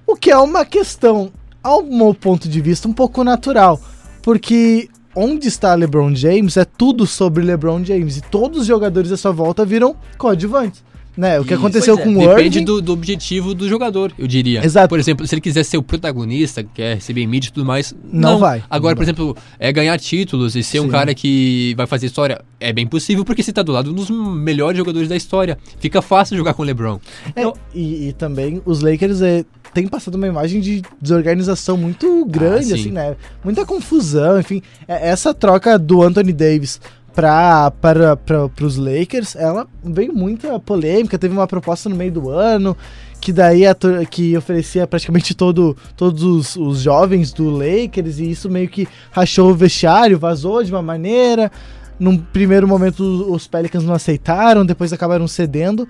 O 0.06 0.16
que 0.16 0.30
é 0.30 0.38
uma 0.38 0.64
questão, 0.66 1.32
ao 1.64 1.82
meu 1.84 2.14
ponto 2.14 2.48
de 2.48 2.62
vista, 2.62 2.88
um 2.88 2.94
pouco 2.94 3.24
natural. 3.24 3.80
Porque 4.22 4.90
onde 5.16 5.48
está 5.48 5.74
LeBron 5.74 6.14
James 6.14 6.58
é 6.58 6.66
tudo 6.66 7.08
sobre 7.08 7.44
LeBron 7.44 7.84
James. 7.84 8.18
E 8.18 8.22
todos 8.22 8.62
os 8.62 8.68
jogadores 8.68 9.12
à 9.12 9.18
sua 9.18 9.32
volta 9.32 9.66
viram 9.66 9.96
coadjuvantes. 10.18 10.84
Né? 11.18 11.40
O 11.40 11.46
que 11.46 11.54
Isso, 11.54 11.62
aconteceu 11.62 11.98
é. 11.98 12.04
com 12.04 12.10
o 12.10 12.22
Irving... 12.22 12.36
Depende 12.36 12.62
do, 12.66 12.82
do, 12.82 12.92
objetivo 12.92 13.54
do 13.54 13.70
jogador, 13.70 14.12
eu 14.20 14.28
diria. 14.28 14.66
Exato. 14.66 14.90
Por 14.90 15.00
exemplo, 15.00 15.26
se 15.26 15.34
ele 15.34 15.42
quiser 15.42 15.64
ser 15.64 15.78
o 15.78 15.84
protagonista, 15.84 16.62
quer 16.62 16.96
receber 16.96 17.26
mídia 17.26 17.48
e 17.48 17.52
tudo 17.54 17.66
mais, 17.66 17.96
não, 18.12 18.34
não. 18.34 18.40
vai. 18.40 18.62
Agora, 18.70 18.94
não 18.94 18.98
por 18.98 19.06
vai. 19.06 19.14
exemplo, 19.14 19.38
é 19.58 19.72
ganhar 19.72 19.98
títulos 19.98 20.56
e 20.56 20.64
ser 20.64 20.80
Sim. 20.80 20.86
um 20.86 20.90
cara 20.90 21.14
que 21.14 21.74
vai 21.78 21.88
fazer 21.88 22.08
história, 22.08 22.44
é 22.60 22.74
bem 22.74 22.86
possível 22.86 23.24
porque 23.24 23.42
você 23.42 23.52
está 23.52 23.64
do 23.64 23.72
lado 23.72 23.94
dos 23.94 24.10
melhores 24.10 24.78
jogadores 24.78 25.08
da 25.08 25.16
história. 25.16 25.58
Fica 25.80 26.02
fácil 26.02 26.36
jogar 26.36 26.54
com 26.54 26.64
o 26.64 26.66
LeBron. 26.66 27.00
É, 27.34 27.44
e, 27.74 28.10
e, 28.10 28.14
também 28.14 28.62
os 28.66 28.82
Lakers 28.82 29.22
é, 29.22 29.46
têm 29.76 29.88
passado 29.90 30.16
uma 30.16 30.26
imagem 30.26 30.62
de 30.62 30.82
desorganização 31.02 31.76
muito 31.76 32.26
grande, 32.26 32.72
ah, 32.72 32.76
assim, 32.76 32.92
né? 32.92 33.18
Muita 33.44 33.66
confusão, 33.66 34.40
enfim. 34.40 34.62
É, 34.88 35.10
essa 35.10 35.34
troca 35.34 35.78
do 35.78 36.02
Anthony 36.02 36.32
Davis 36.32 36.80
pra, 37.14 37.70
para, 37.70 38.16
para, 38.16 38.50
os 38.62 38.78
Lakers, 38.78 39.36
ela 39.36 39.68
veio 39.84 40.14
muita 40.14 40.58
polêmica, 40.62 41.20
teve 41.20 41.34
uma 41.34 41.46
proposta 41.46 41.90
no 41.90 41.96
meio 41.96 42.12
do 42.12 42.30
ano, 42.30 42.76
que 43.20 43.34
daí 43.34 43.64
que 44.10 44.38
oferecia 44.38 44.88
praticamente 44.88 45.36
todo, 45.36 45.76
todos 45.98 46.24
os, 46.24 46.56
os, 46.56 46.80
jovens 46.80 47.34
do 47.34 47.50
Lakers, 47.50 48.20
e 48.20 48.32
isso 48.32 48.50
meio 48.50 48.70
que 48.70 48.88
rachou 49.12 49.52
o 49.52 49.56
vestiário, 49.56 50.18
vazou 50.18 50.64
de 50.64 50.72
uma 50.72 50.82
maneira. 50.82 51.52
Num 52.00 52.18
primeiro 52.18 52.68
momento 52.68 53.02
os 53.30 53.46
Pelicans 53.46 53.84
não 53.84 53.94
aceitaram, 53.94 54.66
depois 54.66 54.94
acabaram 54.94 55.28
cedendo. 55.28 55.88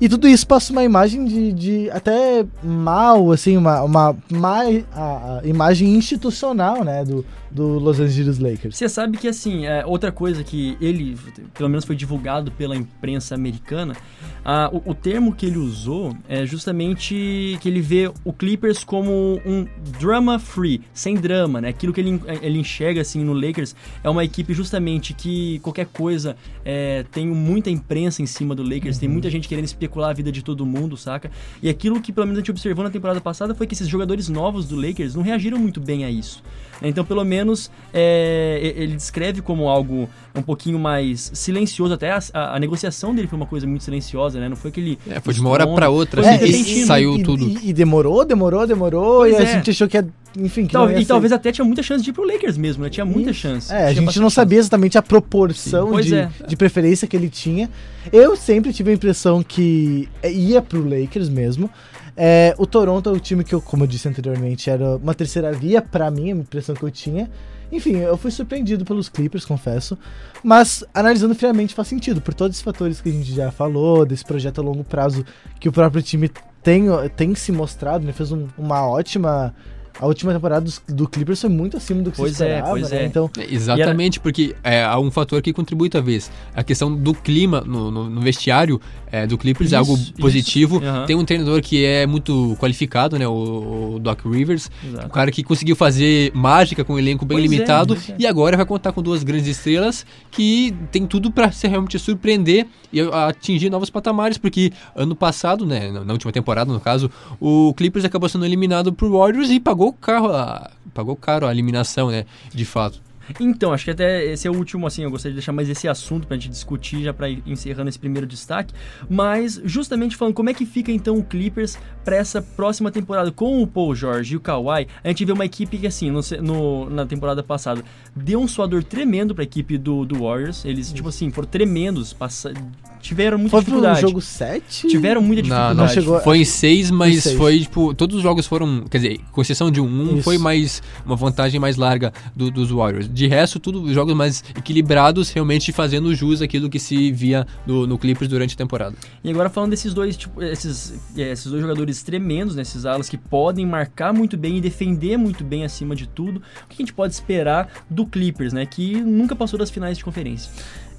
E 0.00 0.08
tudo 0.08 0.28
isso 0.28 0.46
passa 0.46 0.72
uma 0.72 0.84
imagem 0.84 1.24
de, 1.24 1.52
de 1.52 1.90
até 1.90 2.44
mal, 2.62 3.32
assim, 3.32 3.56
uma, 3.56 3.82
uma 3.82 4.16
má 4.30 4.62
a, 4.92 5.40
a 5.42 5.46
imagem 5.46 5.94
institucional, 5.94 6.84
né, 6.84 7.04
do, 7.04 7.24
do 7.50 7.78
Los 7.78 7.98
Angeles 7.98 8.38
Lakers. 8.38 8.76
Você 8.76 8.88
sabe 8.88 9.16
que, 9.16 9.26
assim, 9.26 9.66
é, 9.66 9.84
outra 9.86 10.12
coisa 10.12 10.44
que 10.44 10.76
ele, 10.80 11.16
pelo 11.54 11.68
menos 11.68 11.84
foi 11.84 11.96
divulgado 11.96 12.52
pela 12.52 12.76
imprensa 12.76 13.34
americana, 13.34 13.96
ah, 14.44 14.70
o, 14.72 14.90
o, 14.90 14.94
termo 14.94 15.34
que 15.34 15.46
ele 15.46 15.58
usou 15.58 16.14
é 16.28 16.44
justamente 16.44 17.58
que 17.60 17.68
ele 17.68 17.80
vê 17.80 18.10
o 18.24 18.32
Clippers 18.32 18.84
como 18.84 19.40
um 19.44 19.66
drama 19.98 20.38
free, 20.38 20.82
sem 20.92 21.14
drama, 21.16 21.60
né? 21.60 21.68
Aquilo 21.68 21.92
que 21.92 22.00
ele, 22.00 22.20
ele 22.42 22.58
enxerga, 22.58 23.00
assim, 23.00 23.24
no 23.24 23.32
Lakers 23.32 23.74
é 24.04 24.10
uma 24.10 24.24
equipe 24.24 24.52
justamente 24.52 25.14
que 25.14 25.58
qualquer 25.60 25.86
coisa 25.86 26.36
é, 26.64 27.04
tem 27.10 27.26
muita 27.26 27.70
imprensa 27.70 28.22
em 28.22 28.26
cima 28.26 28.54
do 28.54 28.62
Lakers, 28.62 28.96
uhum. 28.96 29.00
tem 29.00 29.08
muita 29.08 29.30
gente 29.30 29.48
querendo 29.48 29.64
especular 29.64 29.85
a 30.10 30.12
vida 30.12 30.30
de 30.30 30.42
todo 30.42 30.66
mundo, 30.66 30.96
saca? 30.96 31.30
E 31.62 31.68
aquilo 31.68 32.00
que 32.00 32.12
pelo 32.12 32.26
menos 32.26 32.38
a 32.38 32.40
gente 32.40 32.50
observou 32.50 32.84
na 32.84 32.90
temporada 32.90 33.20
passada 33.20 33.54
foi 33.54 33.66
que 33.66 33.74
esses 33.74 33.88
jogadores 33.88 34.28
novos 34.28 34.66
do 34.66 34.76
Lakers 34.76 35.14
não 35.14 35.22
reagiram 35.22 35.58
muito 35.58 35.80
bem 35.80 36.04
a 36.04 36.10
isso. 36.10 36.42
Então, 36.82 37.04
pelo 37.04 37.24
menos, 37.24 37.70
é, 37.92 38.60
ele 38.76 38.94
descreve 38.94 39.40
como 39.40 39.68
algo 39.68 40.08
um 40.34 40.42
pouquinho 40.42 40.78
mais 40.78 41.30
silencioso. 41.34 41.94
Até 41.94 42.10
a, 42.10 42.20
a, 42.32 42.56
a, 42.56 42.60
negociação 42.60 43.14
dele 43.14 43.28
foi 43.28 43.36
uma 43.36 43.46
coisa 43.46 43.66
muito 43.66 43.84
silenciosa, 43.84 44.38
né? 44.38 44.48
Não 44.48 44.56
foi 44.56 44.70
aquele. 44.70 44.98
É, 45.08 45.20
foi 45.20 45.32
de 45.32 45.40
uma 45.40 45.50
hora 45.50 45.66
para 45.66 45.88
outra, 45.88 46.22
é, 46.24 46.34
assim, 46.34 46.44
e, 46.46 46.84
saiu 46.84 47.16
e, 47.16 47.22
tudo. 47.22 47.46
E, 47.46 47.70
e, 47.70 47.72
demorou, 47.72 48.24
demorou, 48.24 48.66
demorou. 48.66 49.18
Pois 49.18 49.34
e 49.34 49.36
é. 49.36 49.42
a 49.42 49.44
gente 49.44 49.70
achou 49.70 49.88
que 49.88 49.96
ia. 49.96 50.06
Enfim, 50.38 50.66
que 50.66 50.72
Tal, 50.72 50.90
E 50.90 50.98
ser. 50.98 51.06
talvez 51.06 51.32
até 51.32 51.50
tinha 51.50 51.64
muita 51.64 51.82
chance 51.82 52.04
de 52.04 52.10
ir 52.10 52.12
pro 52.12 52.26
Lakers 52.26 52.58
mesmo, 52.58 52.84
né? 52.84 52.90
Tinha 52.90 53.06
muita 53.06 53.32
chance. 53.32 53.72
É, 53.72 53.86
a 53.86 53.92
gente 53.94 54.20
não 54.20 54.28
sabia 54.28 54.58
exatamente 54.58 54.98
a 54.98 55.02
proporção 55.02 55.98
de, 55.98 56.14
é. 56.14 56.28
de 56.46 56.56
preferência 56.56 57.08
que 57.08 57.16
ele 57.16 57.30
tinha. 57.30 57.70
Eu 58.12 58.36
sempre 58.36 58.70
tive 58.70 58.90
a 58.90 58.94
impressão 58.94 59.42
que 59.42 60.06
ia 60.22 60.60
pro 60.60 60.86
Lakers 60.86 61.30
mesmo. 61.30 61.70
É, 62.16 62.54
o 62.56 62.66
Toronto 62.66 63.10
é 63.10 63.12
o 63.12 63.20
time 63.20 63.44
que 63.44 63.54
eu, 63.54 63.60
como 63.60 63.84
eu 63.84 63.86
disse 63.86 64.08
anteriormente, 64.08 64.70
era 64.70 64.96
uma 64.96 65.14
terceira 65.14 65.52
via 65.52 65.82
para 65.82 66.10
mim, 66.10 66.32
a 66.32 66.36
impressão 66.36 66.74
que 66.74 66.82
eu 66.82 66.90
tinha. 66.90 67.30
Enfim, 67.70 67.96
eu 67.96 68.16
fui 68.16 68.30
surpreendido 68.30 68.84
pelos 68.84 69.08
Clippers, 69.08 69.44
confesso. 69.44 69.98
Mas, 70.42 70.84
analisando 70.94 71.34
friamente, 71.34 71.74
faz 71.74 71.88
sentido, 71.88 72.20
por 72.20 72.32
todos 72.32 72.56
os 72.56 72.62
fatores 72.62 73.00
que 73.00 73.08
a 73.08 73.12
gente 73.12 73.34
já 73.34 73.50
falou, 73.50 74.06
desse 74.06 74.24
projeto 74.24 74.60
a 74.60 74.64
longo 74.64 74.84
prazo 74.84 75.24
que 75.58 75.68
o 75.68 75.72
próprio 75.72 76.02
time 76.02 76.30
tem, 76.62 76.84
tem 77.16 77.34
se 77.34 77.52
mostrado, 77.52 78.06
né? 78.06 78.12
Fez 78.12 78.32
um, 78.32 78.46
uma 78.56 78.86
ótima 78.86 79.54
a 79.98 80.06
última 80.06 80.32
temporada 80.32 80.66
do, 80.66 80.94
do 80.94 81.08
Clippers 81.08 81.40
foi 81.40 81.48
muito 81.48 81.76
acima 81.76 82.02
do 82.02 82.10
que 82.10 82.18
pois 82.18 82.36
se 82.36 82.44
é, 82.44 82.46
esperava, 82.48 82.68
é, 82.68 82.80
pois 82.80 82.90
né? 82.90 83.02
É. 83.02 83.06
Então, 83.06 83.30
Exatamente, 83.48 84.18
era... 84.18 84.22
porque 84.22 84.54
é, 84.62 84.84
há 84.84 84.98
um 84.98 85.10
fator 85.10 85.40
que 85.40 85.52
contribui 85.52 85.88
talvez. 85.88 86.30
A 86.54 86.62
questão 86.62 86.94
do 86.94 87.14
clima 87.14 87.62
no, 87.62 87.90
no, 87.90 88.10
no 88.10 88.20
vestiário 88.20 88.80
é, 89.10 89.26
do 89.26 89.38
Clippers 89.38 89.68
isso, 89.68 89.74
é 89.74 89.78
algo 89.78 89.96
positivo. 90.18 90.76
Uhum. 90.76 91.06
Tem 91.06 91.16
um 91.16 91.24
treinador 91.24 91.62
que 91.62 91.84
é 91.84 92.06
muito 92.06 92.56
qualificado, 92.60 93.18
né? 93.18 93.26
O, 93.26 93.94
o 93.94 93.98
Doc 93.98 94.20
Rivers. 94.26 94.70
Exato. 94.84 95.06
Um 95.06 95.10
cara 95.10 95.30
que 95.30 95.42
conseguiu 95.42 95.74
fazer 95.74 96.30
mágica 96.34 96.84
com 96.84 96.94
um 96.94 96.98
elenco 96.98 97.24
bem 97.24 97.38
pois 97.38 97.50
é, 97.50 97.54
limitado. 97.54 97.94
É, 97.94 98.16
e 98.18 98.26
agora 98.26 98.56
vai 98.56 98.66
contar 98.66 98.92
com 98.92 99.00
duas 99.00 99.22
grandes 99.22 99.46
estrelas 99.46 100.04
que 100.30 100.74
tem 100.92 101.06
tudo 101.06 101.30
para 101.30 101.50
se 101.52 101.66
realmente 101.66 101.98
surpreender 101.98 102.66
e 102.92 103.00
atingir 103.00 103.70
novos 103.70 103.88
patamares, 103.88 104.36
porque 104.36 104.72
ano 104.94 105.16
passado, 105.16 105.64
né? 105.64 105.90
Na 105.90 106.12
última 106.12 106.32
temporada, 106.32 106.72
no 106.72 106.80
caso, 106.80 107.10
o 107.40 107.72
Clippers 107.74 108.04
acabou 108.04 108.28
sendo 108.28 108.44
eliminado 108.44 108.92
por 108.92 109.10
Warriors 109.10 109.50
e 109.50 109.58
pagou 109.58 109.86
pagou 109.86 109.92
caro 109.92 110.32
a, 110.32 110.70
pagou 110.94 111.16
caro 111.16 111.46
a 111.46 111.52
eliminação, 111.52 112.10
né? 112.10 112.24
De 112.52 112.64
fato. 112.64 113.00
Então, 113.38 113.72
acho 113.72 113.84
que 113.84 113.90
até 113.90 114.24
esse 114.24 114.46
é 114.46 114.50
o 114.50 114.56
último, 114.56 114.86
assim, 114.86 115.02
eu 115.02 115.10
gostaria 115.10 115.32
de 115.32 115.38
deixar 115.38 115.52
mais 115.52 115.68
esse 115.68 115.88
assunto 115.88 116.26
pra 116.26 116.36
gente 116.36 116.50
discutir 116.50 117.02
já 117.02 117.12
pra 117.12 117.28
ir 117.28 117.42
encerrando 117.46 117.88
esse 117.88 117.98
primeiro 117.98 118.26
destaque, 118.26 118.74
mas 119.08 119.60
justamente 119.64 120.16
falando 120.16 120.34
como 120.34 120.50
é 120.50 120.54
que 120.54 120.66
fica 120.66 120.90
então 120.92 121.16
o 121.18 121.24
Clippers 121.24 121.78
para 122.04 122.16
essa 122.16 122.40
próxima 122.40 122.90
temporada 122.90 123.30
com 123.30 123.62
o 123.62 123.66
Paul 123.66 123.94
George 123.94 124.34
e 124.34 124.36
o 124.36 124.40
Kawhi, 124.40 124.86
a 125.02 125.08
gente 125.08 125.24
vê 125.24 125.32
uma 125.32 125.44
equipe 125.44 125.78
que 125.78 125.86
assim, 125.86 126.10
no, 126.10 126.20
no 126.42 126.90
na 126.90 127.06
temporada 127.06 127.42
passada, 127.42 127.82
deu 128.14 128.40
um 128.40 128.48
suador 128.48 128.82
tremendo 128.82 129.34
pra 129.34 129.44
equipe 129.44 129.76
do, 129.78 130.04
do 130.04 130.22
Warriors, 130.22 130.64
eles, 130.64 130.92
tipo 130.92 131.08
assim, 131.08 131.30
foram 131.30 131.48
tremendos, 131.48 132.12
passa, 132.12 132.52
tiveram 133.00 133.38
muita 133.38 133.50
Foi 133.50 133.60
dificuldade. 133.60 134.00
pro 134.00 134.08
jogo 134.08 134.20
7? 134.20 134.88
Tiveram 134.88 135.20
muita 135.22 135.42
Não, 135.42 135.48
dificuldade. 135.48 135.76
não, 135.78 135.88
chegou- 135.88 136.20
Foi 136.20 136.38
em 136.38 136.44
seis, 136.44 136.90
mas 136.90 137.16
Em 137.16 137.20
seis. 137.20 137.36
foi, 137.36 137.60
tipo, 137.60 137.94
todos 137.94 138.16
os 138.16 138.22
jogos 138.22 138.46
foram, 138.46 138.84
quer 138.90 138.98
dizer, 138.98 139.20
com 139.32 139.40
exceção 139.42 139.70
de 139.70 139.80
um, 139.80 139.86
um 139.86 140.14
Isso. 140.14 140.22
foi 140.22 140.38
mais, 140.38 140.82
uma 141.04 141.16
vantagem 141.16 141.60
mais 141.60 141.76
larga 141.76 142.12
do- 142.34 142.50
dos 142.50 142.70
Warriors. 142.70 143.08
De 143.12 143.26
resto, 143.26 143.58
tudo 143.60 143.92
jogos 143.92 144.14
mais 144.14 144.42
equilibrados, 144.56 145.30
realmente 145.30 145.72
fazendo 145.72 146.14
jus 146.14 146.42
aquilo 146.42 146.68
que 146.68 146.78
se 146.78 147.10
via 147.12 147.46
no, 147.66 147.86
no 147.86 147.96
Clippers 147.98 148.28
durante 148.28 148.54
a 148.54 148.56
temporada. 148.58 148.96
E 149.22 149.30
agora 149.30 149.48
falando 149.48 149.70
desses 149.70 149.94
dois, 149.94 150.16
tipo, 150.16 150.42
esses, 150.42 150.94
é, 151.16 151.32
esses 151.32 151.46
dois 151.46 151.60
jogadores 151.62 152.02
tremendos, 152.02 152.56
né, 152.56 152.62
esses 152.62 152.84
alas 152.84 153.08
que 153.08 153.16
podem 153.16 153.64
marcar 153.66 154.12
muito 154.12 154.36
bem 154.36 154.56
e 154.56 154.60
defender 154.60 155.16
muito 155.16 155.44
bem 155.44 155.64
acima 155.64 155.94
de 155.94 156.06
tudo, 156.06 156.38
o 156.64 156.68
que 156.68 156.74
a 156.74 156.78
gente 156.78 156.92
pode 156.92 157.12
esperar 157.14 157.68
do 157.88 158.04
Clippers, 158.06 158.52
né, 158.52 158.66
que 158.66 158.96
nunca 159.00 159.34
passou 159.36 159.58
das 159.58 159.70
finais 159.70 159.96
de 159.98 160.04
conferência? 160.04 160.50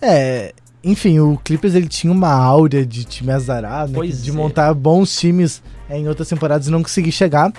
É, 0.01 0.53
enfim, 0.83 1.19
o 1.19 1.37
Clippers 1.43 1.75
ele 1.75 1.87
tinha 1.87 2.11
uma 2.11 2.31
áurea 2.31 2.85
de 2.85 3.03
time 3.03 3.31
azarado, 3.31 3.91
né, 3.91 4.07
de 4.07 4.29
é. 4.29 4.33
montar 4.33 4.73
bons 4.73 5.17
times 5.17 5.61
é, 5.89 5.97
em 5.97 6.07
outras 6.07 6.29
temporadas 6.29 6.67
e 6.67 6.71
não 6.71 6.81
conseguir 6.81 7.11
chegar. 7.11 7.51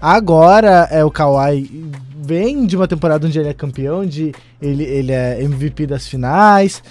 Agora 0.00 0.88
é 0.90 1.04
o 1.04 1.10
Kawhi 1.10 1.90
vem 2.24 2.66
de 2.66 2.76
uma 2.76 2.88
temporada 2.88 3.26
onde 3.26 3.38
ele 3.38 3.48
é 3.48 3.54
campeão, 3.54 4.04
de 4.04 4.34
ele, 4.60 4.82
ele 4.84 5.12
é 5.12 5.42
MVP 5.42 5.86
das 5.86 6.06
finais. 6.06 6.82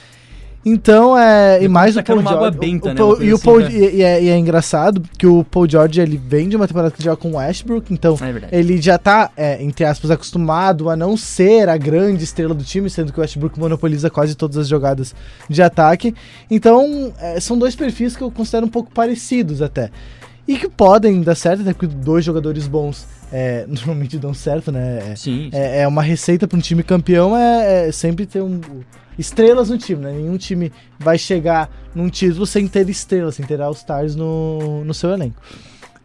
Então 0.65 1.17
é. 1.17 1.61
E 1.63 1.67
mais 1.67 1.97
o 1.97 2.03
Paul 2.03 2.19
uma 2.19 2.31
água 2.31 2.51
George. 2.51 2.59
benta, 2.59 2.89
o, 2.89 2.93
né, 2.93 3.01
coisa 3.01 3.23
e, 3.23 3.31
o 3.31 3.35
assim, 3.35 3.45
Paul, 3.45 3.59
né? 3.59 3.69
e, 3.71 3.95
e 3.97 4.01
é, 4.01 4.23
e 4.23 4.29
é 4.29 4.37
engraçado 4.37 5.01
que 5.17 5.27
o 5.27 5.43
Paul 5.43 5.69
George 5.69 5.99
ele 5.99 6.17
vem 6.17 6.47
de 6.47 6.55
uma 6.55 6.67
temporada 6.67 6.91
que 6.91 7.03
joga 7.03 7.17
com 7.17 7.31
o 7.31 7.35
Westbrook, 7.35 7.93
então 7.93 8.15
É 8.51 8.59
ele 8.59 8.81
já 8.81 8.97
tá, 8.97 9.29
é, 9.35 9.61
entre 9.61 9.83
aspas, 9.83 10.09
acostumado 10.09 10.89
a 10.89 10.95
não 10.95 11.17
ser 11.17 11.67
a 11.67 11.75
grande 11.75 12.23
estrela 12.23 12.53
do 12.53 12.63
time, 12.63 12.89
sendo 12.89 13.11
que 13.11 13.19
o 13.19 13.21
Westbrook 13.21 13.59
monopoliza 13.59 14.09
quase 14.09 14.35
todas 14.35 14.57
as 14.57 14.67
jogadas 14.67 15.13
de 15.49 15.61
ataque. 15.61 16.15
Então, 16.49 17.13
é, 17.19 17.39
são 17.39 17.57
dois 17.57 17.75
perfis 17.75 18.15
que 18.15 18.23
eu 18.23 18.31
considero 18.31 18.65
um 18.65 18.69
pouco 18.69 18.91
parecidos 18.91 19.61
até. 19.61 19.89
E 20.47 20.57
que 20.57 20.69
podem 20.69 21.21
dar 21.21 21.35
certo, 21.35 21.61
até 21.61 21.73
porque 21.73 21.87
dois 21.87 22.23
jogadores 22.23 22.67
bons 22.67 23.05
é, 23.33 23.65
normalmente 23.67 24.19
dão 24.19 24.33
certo, 24.33 24.71
né? 24.71 25.11
É, 25.11 25.15
Sim, 25.15 25.49
sim. 25.49 25.49
é, 25.51 25.81
é 25.81 25.87
uma 25.87 26.03
receita 26.03 26.47
para 26.47 26.57
um 26.57 26.61
time 26.61 26.83
campeão 26.83 27.35
é, 27.35 27.87
é 27.87 27.91
sempre 27.91 28.27
ter 28.27 28.41
um, 28.41 28.61
estrelas 29.17 29.69
no 29.69 29.77
time, 29.77 30.01
né? 30.01 30.11
Nenhum 30.11 30.37
time 30.37 30.71
vai 30.99 31.17
chegar 31.17 31.69
num 31.95 32.09
título 32.09 32.45
sem 32.45 32.67
ter 32.67 32.87
estrelas, 32.89 33.35
sem 33.35 33.45
ter 33.45 33.59
All-Stars 33.59 34.15
no, 34.15 34.85
no 34.85 34.93
seu 34.93 35.09
elenco. 35.11 35.41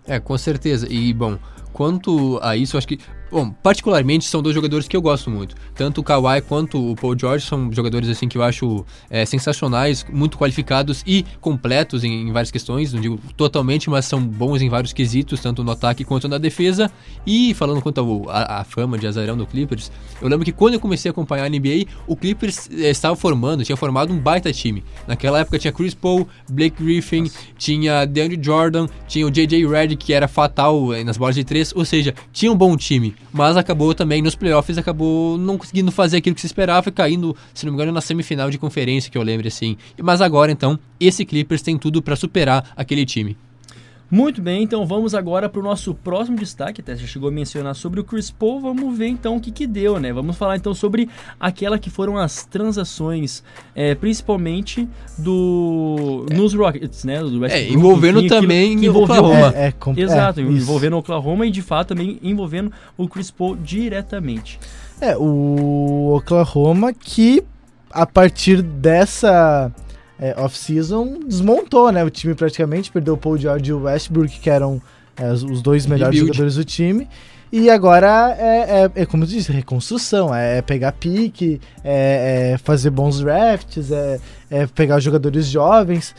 É, 0.06 0.18
com 0.18 0.36
certeza. 0.38 0.86
E, 0.90 1.12
bom, 1.12 1.38
quanto 1.72 2.38
a 2.42 2.56
isso, 2.56 2.76
eu 2.76 2.78
acho 2.78 2.88
que. 2.88 2.98
Bom, 3.30 3.50
particularmente 3.62 4.24
são 4.24 4.40
dois 4.40 4.54
jogadores 4.54 4.88
que 4.88 4.96
eu 4.96 5.02
gosto 5.02 5.30
muito. 5.30 5.54
Tanto 5.74 6.00
o 6.00 6.04
Kawhi 6.04 6.40
quanto 6.40 6.92
o 6.92 6.96
Paul 6.96 7.14
George 7.18 7.44
são 7.44 7.70
jogadores 7.70 8.08
assim 8.08 8.26
que 8.26 8.38
eu 8.38 8.42
acho 8.42 8.86
é, 9.10 9.26
sensacionais, 9.26 10.02
muito 10.10 10.38
qualificados 10.38 11.02
e 11.06 11.26
completos 11.38 12.04
em, 12.04 12.28
em 12.28 12.32
várias 12.32 12.50
questões. 12.50 12.90
Não 12.90 13.02
digo 13.02 13.20
totalmente, 13.36 13.90
mas 13.90 14.06
são 14.06 14.18
bons 14.22 14.62
em 14.62 14.70
vários 14.70 14.94
quesitos, 14.94 15.40
tanto 15.40 15.62
no 15.62 15.70
ataque 15.70 16.04
quanto 16.04 16.26
na 16.26 16.38
defesa. 16.38 16.90
E 17.26 17.52
falando 17.52 17.82
quanto 17.82 17.98
ao- 18.00 18.30
a, 18.30 18.60
a 18.60 18.64
fama 18.64 18.96
de 18.96 19.06
azarão 19.06 19.36
do 19.36 19.46
Clippers, 19.46 19.92
eu 20.22 20.28
lembro 20.28 20.46
que 20.46 20.52
quando 20.52 20.74
eu 20.74 20.80
comecei 20.80 21.10
a 21.10 21.12
acompanhar 21.12 21.44
a 21.44 21.48
NBA, 21.50 21.84
o 22.06 22.16
Clippers 22.16 22.70
eh, 22.72 22.88
estava 22.88 23.14
formando, 23.14 23.62
tinha 23.62 23.76
formado 23.76 24.10
um 24.10 24.18
baita 24.18 24.50
time. 24.54 24.82
Naquela 25.06 25.40
época 25.40 25.58
tinha 25.58 25.70
Chris 25.72 25.92
Paul, 25.92 26.26
Blake 26.50 26.82
Griffin, 26.82 27.30
tinha 27.58 28.06
DeAndre 28.06 28.38
Jordan, 28.42 28.86
tinha 29.06 29.26
o 29.26 29.30
JJ 29.30 29.66
Redick, 29.66 30.06
que 30.06 30.12
era 30.14 30.26
fatal 30.26 30.94
eh, 30.94 31.04
nas 31.04 31.18
bolas 31.18 31.34
de 31.34 31.44
três, 31.44 31.74
ou 31.76 31.84
seja, 31.84 32.14
tinha 32.32 32.50
um 32.50 32.56
bom 32.56 32.74
time, 32.74 33.14
mas 33.32 33.56
acabou 33.56 33.94
também 33.94 34.22
nos 34.22 34.34
playoffs, 34.34 34.78
acabou 34.78 35.36
não 35.38 35.58
conseguindo 35.58 35.90
fazer 35.90 36.18
aquilo 36.18 36.34
que 36.34 36.40
se 36.40 36.46
esperava 36.46 36.90
caindo, 36.90 37.36
se 37.52 37.64
não 37.64 37.72
me 37.72 37.76
engano, 37.76 37.92
na 37.92 38.00
semifinal 38.00 38.50
de 38.50 38.58
conferência, 38.58 39.10
que 39.10 39.18
eu 39.18 39.22
lembro 39.22 39.46
assim. 39.46 39.76
Mas 40.02 40.20
agora 40.20 40.50
então, 40.50 40.78
esse 40.98 41.24
Clippers 41.24 41.62
tem 41.62 41.76
tudo 41.76 42.02
para 42.02 42.16
superar 42.16 42.72
aquele 42.76 43.04
time. 43.04 43.36
Muito 44.10 44.40
bem, 44.40 44.62
então 44.62 44.86
vamos 44.86 45.14
agora 45.14 45.50
para 45.50 45.60
o 45.60 45.62
nosso 45.62 45.92
próximo 45.94 46.38
destaque. 46.38 46.80
Até 46.80 46.96
já 46.96 47.06
chegou 47.06 47.28
a 47.28 47.32
mencionar 47.32 47.74
sobre 47.74 48.00
o 48.00 48.04
Chris 48.04 48.30
Paul. 48.30 48.58
Vamos 48.60 48.96
ver 48.96 49.08
então 49.08 49.36
o 49.36 49.40
que, 49.40 49.50
que 49.50 49.66
deu, 49.66 50.00
né? 50.00 50.12
Vamos 50.14 50.34
falar 50.36 50.56
então 50.56 50.72
sobre 50.72 51.10
aquela 51.38 51.78
que 51.78 51.90
foram 51.90 52.16
as 52.16 52.42
transações, 52.46 53.44
é, 53.74 53.94
principalmente 53.94 54.88
do 55.18 56.24
nos 56.32 56.54
Rockets, 56.54 57.04
né? 57.04 57.20
Do 57.20 57.40
Westbrook, 57.40 57.74
envolvendo 57.74 58.18
enfim, 58.20 58.28
também 58.28 58.78
que 58.78 58.86
envolveu 58.86 59.16
Oklahoma. 59.16 59.52
É, 59.54 59.66
é, 59.66 59.72
com- 59.72 59.92
Exato, 59.94 60.40
é, 60.40 60.42
envolvendo 60.42 60.94
o 60.94 60.98
Oklahoma 61.00 61.46
e 61.46 61.50
de 61.50 61.60
fato 61.60 61.88
também 61.88 62.18
envolvendo 62.22 62.72
o 62.96 63.06
Chris 63.06 63.30
Paul 63.30 63.56
diretamente. 63.56 64.58
É, 65.02 65.16
o 65.18 66.14
Oklahoma 66.16 66.94
que 66.94 67.44
a 67.90 68.06
partir 68.06 68.62
dessa 68.62 69.70
é, 70.20 70.34
off-season 70.38 71.20
desmontou, 71.26 71.90
né? 71.92 72.02
O 72.04 72.10
time 72.10 72.34
praticamente 72.34 72.90
perdeu 72.90 73.14
o 73.14 73.16
Paul 73.16 73.36
George 73.38 73.70
e 73.70 73.72
o 73.72 73.82
Westbrook, 73.82 74.40
que 74.40 74.50
eram 74.50 74.80
é, 75.16 75.30
os- 75.32 75.62
dois 75.62 75.84
melhores 75.86 76.14
jogadores 76.28 76.54
do 76.56 76.64
time. 76.64 77.08
E 77.50 77.70
agora 77.70 78.36
é, 78.38 78.90
é, 78.96 79.02
é 79.02 79.06
como 79.06 79.22
eu 79.24 79.26
disse, 79.28 79.50
reconstrução, 79.50 80.34
é 80.34 80.60
pegar 80.60 80.92
pique, 80.92 81.60
é, 81.82 82.52
é 82.54 82.58
fazer 82.58 82.90
bons 82.90 83.20
drafts, 83.20 83.90
é, 83.90 84.20
é 84.50 84.66
pegar 84.66 85.00
jogadores 85.00 85.46
jovens. 85.46 86.14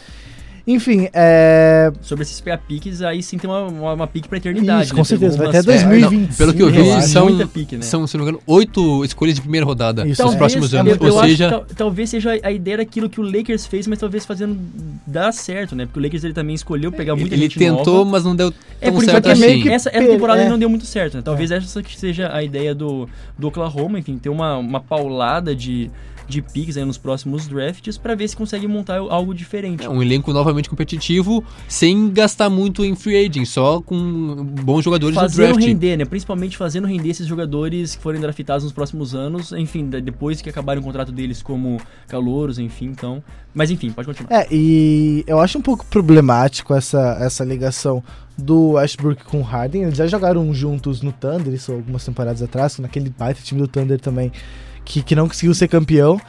Enfim, 0.72 1.10
é. 1.14 1.92
Sobre 2.02 2.22
esses 2.22 2.40
PA 2.40 2.56
piques, 2.58 3.02
aí 3.02 3.24
sim 3.24 3.40
tem 3.40 3.50
uma, 3.50 3.64
uma, 3.64 3.94
uma 3.94 4.08
pique 4.08 4.28
pra 4.30 4.38
eternidade. 4.38 4.84
Isso, 4.86 4.94
né? 4.94 5.00
com 5.00 5.04
certeza, 5.04 5.36
vai 5.38 5.48
até 5.48 5.58
umas- 5.58 5.66
2025. 5.66 6.36
pelo 6.38 6.54
que 6.54 6.62
eu 6.62 6.70
vi, 6.72 6.78
eu 6.88 6.94
acho. 6.94 7.08
são, 7.08 7.26
muita 7.30 7.48
pique, 7.48 7.76
né? 7.76 7.82
são, 7.82 8.06
se 8.06 8.16
não 8.16 8.24
me 8.24 8.30
engano, 8.30 8.44
oito 8.46 9.04
escolhas 9.04 9.34
de 9.36 9.42
primeira 9.42 9.66
rodada 9.66 10.08
Isso, 10.08 10.22
nos 10.24 10.36
é. 10.36 10.38
próximos 10.38 10.72
é 10.74 10.78
anos. 10.80 10.98
eu 11.02 11.12
Ou 11.14 11.20
acho 11.20 11.30
seja, 11.30 11.46
que 11.46 11.50
tal- 11.52 11.66
talvez 11.76 12.10
seja 12.12 12.40
a 12.44 12.52
ideia 12.52 12.78
daquilo 12.78 13.10
que 13.10 13.20
o 13.20 13.24
Lakers 13.24 13.66
fez, 13.66 13.88
mas 13.88 13.98
talvez 13.98 14.26
fazendo 14.28 14.58
dar 15.08 15.32
certo, 15.32 15.76
né? 15.76 15.86
Porque 15.88 16.00
o 16.00 16.04
Lakers 16.04 16.24
ele 16.24 16.34
também 16.36 16.54
escolheu 16.54 16.92
pegar 16.92 17.16
muita 17.16 17.34
ele 17.34 17.44
gente 17.44 17.58
tentou, 17.58 17.98
nova. 18.00 18.12
mas 18.12 18.24
não 18.24 18.36
deu 18.36 18.54
É, 18.80 18.86
tão 18.92 18.94
por 18.94 19.06
certo 19.06 19.28
é 19.28 19.32
assim. 19.32 19.42
meio 19.42 19.64
que 19.64 19.70
essa, 19.70 19.90
essa 19.90 20.08
temporada 20.08 20.40
é. 20.40 20.44
ele 20.44 20.52
não 20.52 20.60
deu 20.60 20.70
muito 20.70 20.86
certo, 20.86 21.16
né? 21.18 21.24
Talvez 21.26 21.50
essa 21.50 21.82
que 21.82 21.98
seja 22.00 22.32
a 22.32 22.44
ideia 22.44 22.76
do, 22.76 23.10
do 23.38 23.48
Oklahoma, 23.48 23.98
enfim, 23.98 24.20
ter 24.20 24.30
uma, 24.30 24.58
uma 24.58 24.80
paulada 24.80 25.56
de, 25.56 25.90
de 26.30 26.42
picks 26.42 26.78
aí 26.78 26.86
nos 26.86 26.98
próximos 26.98 27.48
drafts 27.48 27.98
pra 27.98 28.16
ver 28.16 28.28
se 28.28 28.38
consegue 28.38 28.68
montar 28.68 28.98
algo 28.98 29.34
diferente. 29.34 29.84
É 29.84 29.90
um 29.90 30.02
elenco 30.02 30.32
novamente 30.32 30.70
competitivo, 30.70 31.44
sem 31.68 32.12
gastar 32.12 32.50
muito 32.50 32.86
em 32.86 32.96
free 32.96 33.26
agent, 33.26 33.46
só 33.46 33.82
com 33.82 34.46
bons 34.64 34.84
jogadores 34.84 35.16
no 35.16 35.22
fazendo 35.22 35.54
draft. 35.54 35.68
render, 35.68 35.98
né? 35.98 36.06
Principalmente 36.06 36.56
fazendo 36.56 36.88
render 36.88 37.10
esses 37.10 37.26
jogadores 37.28 37.96
que 37.96 38.02
forem 38.02 38.22
draftados 38.22 38.64
nos 38.64 38.72
próximos 38.72 39.16
anos, 39.16 39.52
enfim, 39.52 39.90
depois 39.90 40.42
que 40.42 40.50
acabarem 40.50 40.82
o 40.82 40.86
contrato 40.86 41.12
deles 41.12 41.42
como 41.42 41.82
calouros, 42.08 42.60
enfim, 42.60 42.86
então... 42.86 43.24
Mas 43.54 43.72
enfim, 43.72 43.92
pode 43.92 44.08
continuar. 44.08 44.42
É, 44.42 44.48
e 44.52 45.24
eu 45.26 45.40
acho 45.40 45.58
um 45.58 45.62
pouco 45.62 45.84
problemático 45.88 46.74
essa, 46.74 47.18
essa 47.20 47.44
ligação 47.44 48.04
do 48.38 48.72
Westbrook 48.74 49.24
com 49.24 49.40
o 49.40 49.44
Harden. 49.44 49.84
Eles 49.84 49.98
já 49.98 50.08
jogaram 50.08 50.54
juntos 50.54 51.02
no 51.02 51.12
Thunder, 51.12 51.54
isso 51.54 51.72
algumas 51.72 52.06
temporadas 52.06 52.42
atrás, 52.42 52.78
naquele 52.78 53.10
baita 53.10 53.42
time 53.42 53.60
do 53.60 53.68
Thunder 53.68 54.00
também, 54.00 54.32
que, 54.86 55.02
que 55.02 55.16
não 55.16 55.28
conseguiu 55.28 55.54
ser 55.54 55.68
campeão. 55.68 56.20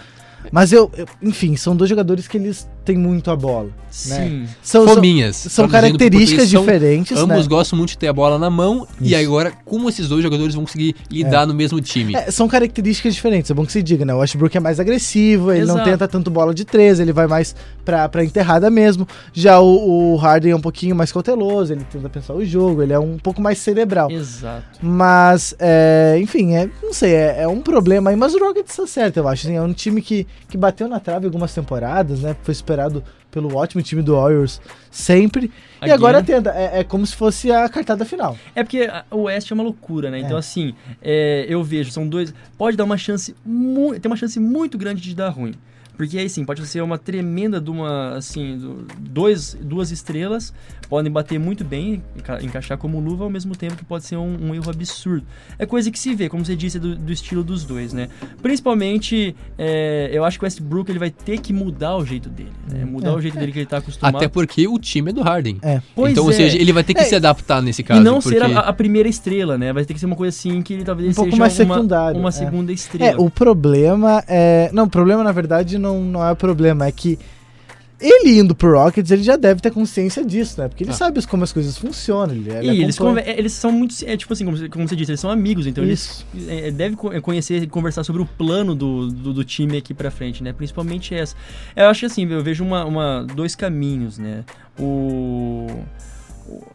Mas 0.50 0.72
eu, 0.72 0.90
eu- 0.96 1.06
enfim, 1.22 1.56
são 1.56 1.76
dois 1.76 1.88
jogadores 1.88 2.26
que 2.26 2.36
eles 2.36 2.68
têm 2.84 2.96
muito 2.96 3.30
a 3.30 3.36
bola. 3.36 3.68
Sim. 3.90 4.46
São, 4.62 4.84
são, 4.86 4.94
Fominhas. 4.94 5.36
são 5.36 5.64
pro 5.64 5.72
características 5.72 6.48
são- 6.48 6.60
diferentes, 6.60 7.16
Ambos 7.18 7.42
né? 7.44 7.48
gostam 7.48 7.76
muito 7.76 7.90
de 7.90 7.98
ter 7.98 8.06
a 8.08 8.12
bola 8.12 8.38
na 8.38 8.48
mão, 8.48 8.86
e 9.00 9.12
Isso. 9.12 9.16
agora, 9.26 9.52
como 9.64 9.88
esses 9.88 10.08
dois 10.08 10.22
jogadores 10.22 10.54
vão 10.54 10.64
conseguir 10.64 10.94
lidar 11.10 11.46
no 11.46 11.52
mesmo 11.54 11.80
time? 11.80 12.14
É, 12.14 12.30
são 12.30 12.48
características 12.48 13.14
diferentes, 13.14 13.50
é 13.50 13.54
bom 13.54 13.66
que 13.66 13.72
se 13.72 13.82
diga, 13.82 14.04
né? 14.04 14.14
O 14.14 14.18
Westbrook 14.18 14.56
é 14.56 14.60
mais 14.60 14.78
agressivo, 14.80 15.50
ele 15.52 15.66
não 15.66 15.74
Exato. 15.74 15.90
tenta 15.90 16.08
tanto 16.08 16.30
bola 16.30 16.54
de 16.54 16.64
três, 16.64 17.00
ele 17.00 17.12
vai 17.12 17.26
mais 17.26 17.54
pra, 17.84 18.08
pra 18.08 18.24
enterrada 18.24 18.70
mesmo. 18.70 19.06
Já 19.32 19.60
o, 19.60 20.12
o 20.14 20.16
Harden 20.16 20.52
é 20.52 20.56
um 20.56 20.60
pouquinho 20.60 20.94
mais 20.94 21.10
cauteloso, 21.12 21.72
ele 21.72 21.84
tenta 21.90 22.08
pensar 22.08 22.34
o 22.34 22.44
jogo, 22.44 22.82
ele 22.82 22.92
é 22.92 22.98
um 22.98 23.18
pouco 23.18 23.42
mais 23.42 23.58
cerebral. 23.58 24.10
Exato. 24.10 24.78
Mas, 24.80 25.54
é, 25.58 26.16
enfim, 26.20 26.54
é, 26.54 26.68
não 26.82 26.92
sei, 26.92 27.12
é, 27.14 27.42
é 27.42 27.48
um 27.48 27.60
problema 27.60 28.10
aí, 28.10 28.16
mas 28.16 28.34
o 28.34 28.38
Rockets 28.38 28.74
tá 28.76 28.86
certo, 28.86 29.16
eu 29.18 29.28
acho. 29.28 29.46
assim, 29.46 29.56
é 29.56 29.62
um 29.62 29.72
time 29.72 30.00
que, 30.00 30.26
que 30.48 30.56
bateu 30.56 30.88
na 30.88 30.98
trave 31.00 31.26
algumas 31.26 31.54
temporadas, 31.54 32.20
né? 32.20 32.34
Foi 32.42 32.52
esperado 32.52 33.02
pelo 33.30 33.54
ótimo 33.54 33.80
time 33.82 34.02
do 34.02 34.16
Warriors 34.16 34.60
sempre. 34.90 35.46
E 35.80 35.84
Again. 35.84 35.92
agora 35.94 36.22
tenta, 36.22 36.50
é, 36.50 36.80
é 36.80 36.84
como 36.84 37.06
se 37.06 37.14
fosse 37.14 37.50
a 37.52 37.68
cartada 37.68 38.04
final. 38.04 38.36
É 38.54 38.62
porque 38.64 38.90
o 39.10 39.22
Oeste 39.22 39.52
é 39.52 39.54
uma 39.54 39.62
loucura, 39.62 40.10
né? 40.10 40.18
Então, 40.18 40.36
É. 40.36 40.40
assim, 40.40 40.74
é, 41.00 41.46
eu 41.48 41.62
vejo, 41.62 41.90
são 41.92 42.06
dois. 42.08 42.34
Pode 42.58 42.76
dar 42.76 42.84
uma 42.84 42.98
chance. 42.98 43.34
Tem 44.02 44.10
uma 44.10 44.16
chance 44.16 44.38
muito 44.40 44.76
grande 44.76 45.00
de 45.00 45.14
dar 45.14 45.28
ruim. 45.28 45.54
Porque 46.00 46.16
aí 46.16 46.30
sim, 46.30 46.46
pode 46.46 46.66
ser 46.66 46.80
uma 46.80 46.96
tremenda 46.96 47.60
de 47.60 47.68
uma, 47.68 48.14
assim, 48.16 48.56
do- 48.56 48.86
dois, 48.98 49.54
duas 49.60 49.90
estrelas, 49.90 50.50
podem 50.88 51.12
bater 51.12 51.38
muito 51.38 51.62
bem, 51.62 52.02
enca- 52.16 52.42
encaixar 52.42 52.78
como 52.78 52.98
luva, 52.98 53.24
ao 53.24 53.28
mesmo 53.28 53.54
tempo 53.54 53.76
que 53.76 53.84
pode 53.84 54.06
ser 54.06 54.16
um, 54.16 54.48
um 54.48 54.54
erro 54.54 54.70
absurdo. 54.70 55.26
É 55.58 55.66
coisa 55.66 55.90
que 55.90 55.98
se 55.98 56.14
vê, 56.14 56.26
como 56.30 56.42
você 56.42 56.56
disse, 56.56 56.78
do, 56.78 56.96
do 56.96 57.12
estilo 57.12 57.44
dos 57.44 57.64
dois, 57.66 57.92
né? 57.92 58.08
Principalmente, 58.54 59.36
é, 59.58 60.08
eu 60.12 60.24
acho 60.24 60.38
que 60.38 60.44
o 60.44 60.46
Westbrook 60.46 60.90
ele 60.90 60.98
vai 60.98 61.10
ter 61.10 61.38
que 61.38 61.52
mudar 61.52 61.96
o 61.96 62.04
jeito 62.04 62.28
dele, 62.30 62.50
né? 62.70 62.84
Mudar 62.84 63.10
É, 63.10 63.14
o 63.14 63.20
jeito 63.20 63.38
dele 63.38 63.52
que 63.52 63.58
ele 63.58 63.66
tá 63.66 63.76
acostumado. 63.76 64.16
Até 64.16 64.26
porque 64.26 64.66
o 64.66 64.78
time 64.78 65.10
é 65.10 65.12
do 65.12 65.22
Harden. 65.22 65.58
É. 65.62 65.82
Pois 65.94 66.12
então, 66.12 66.24
ou 66.24 66.30
é. 66.30 66.34
seja, 66.34 66.56
ele 66.58 66.72
vai 66.72 66.82
ter 66.82 66.94
que 66.94 67.00
É, 67.00 67.04
se 67.04 67.14
adaptar 67.14 67.60
nesse 67.62 67.82
caso. 67.82 68.00
e 68.00 68.04
não 68.04 68.20
porque... 68.20 68.38
ser 68.38 68.42
a, 68.44 68.60
a 68.60 68.72
primeira 68.72 69.08
estrela, 69.08 69.58
né? 69.58 69.70
Vai 69.72 69.84
ter 69.84 69.92
que 69.94 70.00
ser 70.00 70.06
uma 70.06 70.16
coisa 70.16 70.34
assim 70.34 70.62
que 70.62 70.72
ele 70.74 70.84
talvez 70.84 71.04
ele 71.08 71.12
Um 71.12 71.14
pouco 71.14 71.30
seja 71.30 71.40
mais 71.40 71.58
uma, 71.60 71.74
secundário, 71.74 72.18
uma 72.20 72.28
é. 72.30 72.32
segunda 72.32 72.72
É, 72.72 72.74
estrela. 72.74 73.20
o 73.22 73.30
problema 73.30 74.24
é. 74.26 74.70
Não, 74.72 74.84
o 74.84 74.90
problema 74.90 75.22
na 75.22 75.32
verdade 75.32 75.78
não, 75.78 75.89
não 75.98 76.22
é 76.22 76.30
o 76.30 76.36
problema, 76.36 76.86
é 76.86 76.92
que 76.92 77.18
ele 78.00 78.38
indo 78.38 78.54
pro 78.54 78.72
Rockets, 78.72 79.10
ele 79.10 79.22
já 79.22 79.36
deve 79.36 79.60
ter 79.60 79.70
consciência 79.70 80.24
disso, 80.24 80.58
né? 80.58 80.68
Porque 80.68 80.84
ele 80.84 80.90
Ah. 80.90 80.94
sabe 80.94 81.26
como 81.26 81.44
as 81.44 81.52
coisas 81.52 81.76
funcionam. 81.76 82.34
Ele, 82.34 82.48
ele 82.50 82.66
E 82.72 82.82
eles, 82.82 82.98
eles 83.36 83.52
são 83.52 83.70
muito. 83.70 83.94
É, 84.06 84.16
tipo 84.16 84.32
assim, 84.32 84.44
como, 84.46 84.56
você- 84.56 84.68
como 84.70 84.88
você 84.88 84.96
disse, 84.96 85.10
eles 85.10 85.20
são 85.20 85.30
amigos, 85.30 85.66
então 85.66 85.84
Isso. 85.84 86.26
eles 86.34 86.48
é, 86.48 86.70
devem 86.70 86.96
co- 86.96 87.12
é, 87.12 87.20
conhecer 87.20 87.62
e 87.62 87.66
conversar 87.66 88.02
sobre 88.02 88.22
o 88.22 88.26
plano 88.26 88.74
do, 88.74 89.08
do, 89.08 89.34
do 89.34 89.44
time 89.44 89.76
aqui 89.76 89.92
pra 89.92 90.10
frente, 90.10 90.42
né? 90.42 90.50
Principalmente 90.54 91.14
essa. 91.14 91.36
Eu 91.76 91.88
acho 91.88 92.00
que 92.00 92.06
assim, 92.06 92.26
eu 92.26 92.42
vejo 92.42 92.64
uma, 92.64 92.86
uma- 92.86 93.22
dois 93.34 93.54
caminhos, 93.54 94.16
né? 94.18 94.44
O. 94.78 95.66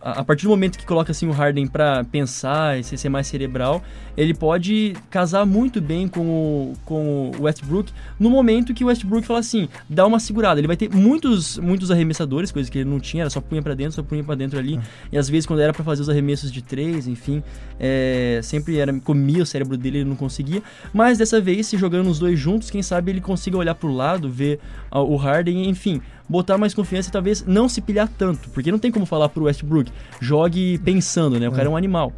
A 0.01 0.23
partir 0.23 0.43
do 0.43 0.49
momento 0.49 0.77
que 0.77 0.85
coloca 0.85 1.11
assim 1.11 1.27
o 1.27 1.31
Harden 1.31 1.67
pra 1.67 2.03
pensar 2.03 2.79
e 2.79 2.83
ser 2.83 3.09
mais 3.09 3.27
cerebral, 3.27 3.83
ele 4.15 4.33
pode 4.33 4.95
casar 5.09 5.45
muito 5.45 5.81
bem 5.81 6.07
com 6.07 6.21
o, 6.21 6.73
com 6.85 7.31
o 7.37 7.43
Westbrook 7.43 7.91
no 8.19 8.29
momento 8.29 8.73
que 8.73 8.83
o 8.83 8.87
Westbrook 8.87 9.25
fala 9.25 9.39
assim, 9.39 9.67
dá 9.89 10.05
uma 10.05 10.19
segurada. 10.19 10.59
Ele 10.59 10.67
vai 10.67 10.77
ter 10.77 10.89
muitos, 10.89 11.57
muitos 11.57 11.91
arremessadores, 11.91 12.51
coisa 12.51 12.69
que 12.69 12.79
ele 12.79 12.89
não 12.89 12.99
tinha, 12.99 13.23
era 13.23 13.29
só 13.29 13.41
punha 13.41 13.61
pra 13.61 13.73
dentro, 13.73 13.93
só 13.93 14.03
punha 14.03 14.23
pra 14.23 14.35
dentro 14.35 14.57
ali. 14.59 14.79
E 15.11 15.17
às 15.17 15.29
vezes 15.29 15.45
quando 15.45 15.59
era 15.59 15.73
pra 15.73 15.83
fazer 15.83 16.01
os 16.01 16.09
arremessos 16.09 16.51
de 16.51 16.61
três, 16.61 17.07
enfim, 17.07 17.43
é, 17.79 18.39
sempre 18.43 18.77
era 18.77 18.93
comia 18.99 19.43
o 19.43 19.45
cérebro 19.45 19.77
dele, 19.77 19.99
ele 19.99 20.09
não 20.09 20.15
conseguia. 20.15 20.61
Mas 20.93 21.17
dessa 21.17 21.41
vez, 21.41 21.67
se 21.67 21.77
jogando 21.77 22.09
os 22.09 22.19
dois 22.19 22.39
juntos, 22.39 22.69
quem 22.69 22.81
sabe 22.81 23.11
ele 23.11 23.21
consiga 23.21 23.57
olhar 23.57 23.75
pro 23.75 23.91
lado, 23.91 24.29
ver 24.29 24.59
o 24.91 25.15
Harden, 25.15 25.67
enfim, 25.69 26.01
botar 26.27 26.57
mais 26.57 26.73
confiança 26.73 27.09
e 27.09 27.11
talvez 27.11 27.45
não 27.45 27.69
se 27.69 27.81
pilhar 27.81 28.09
tanto, 28.17 28.49
porque 28.49 28.71
não 28.71 28.79
tem 28.79 28.91
como 28.91 29.05
falar 29.05 29.29
pro 29.29 29.45
Westbrook, 29.45 29.91
jogue 30.19 30.77
pensando, 30.79 31.39
né? 31.39 31.47
O 31.47 31.51
cara 31.51 31.67
é 31.67 31.69
um 31.69 31.77
animal. 31.77 32.11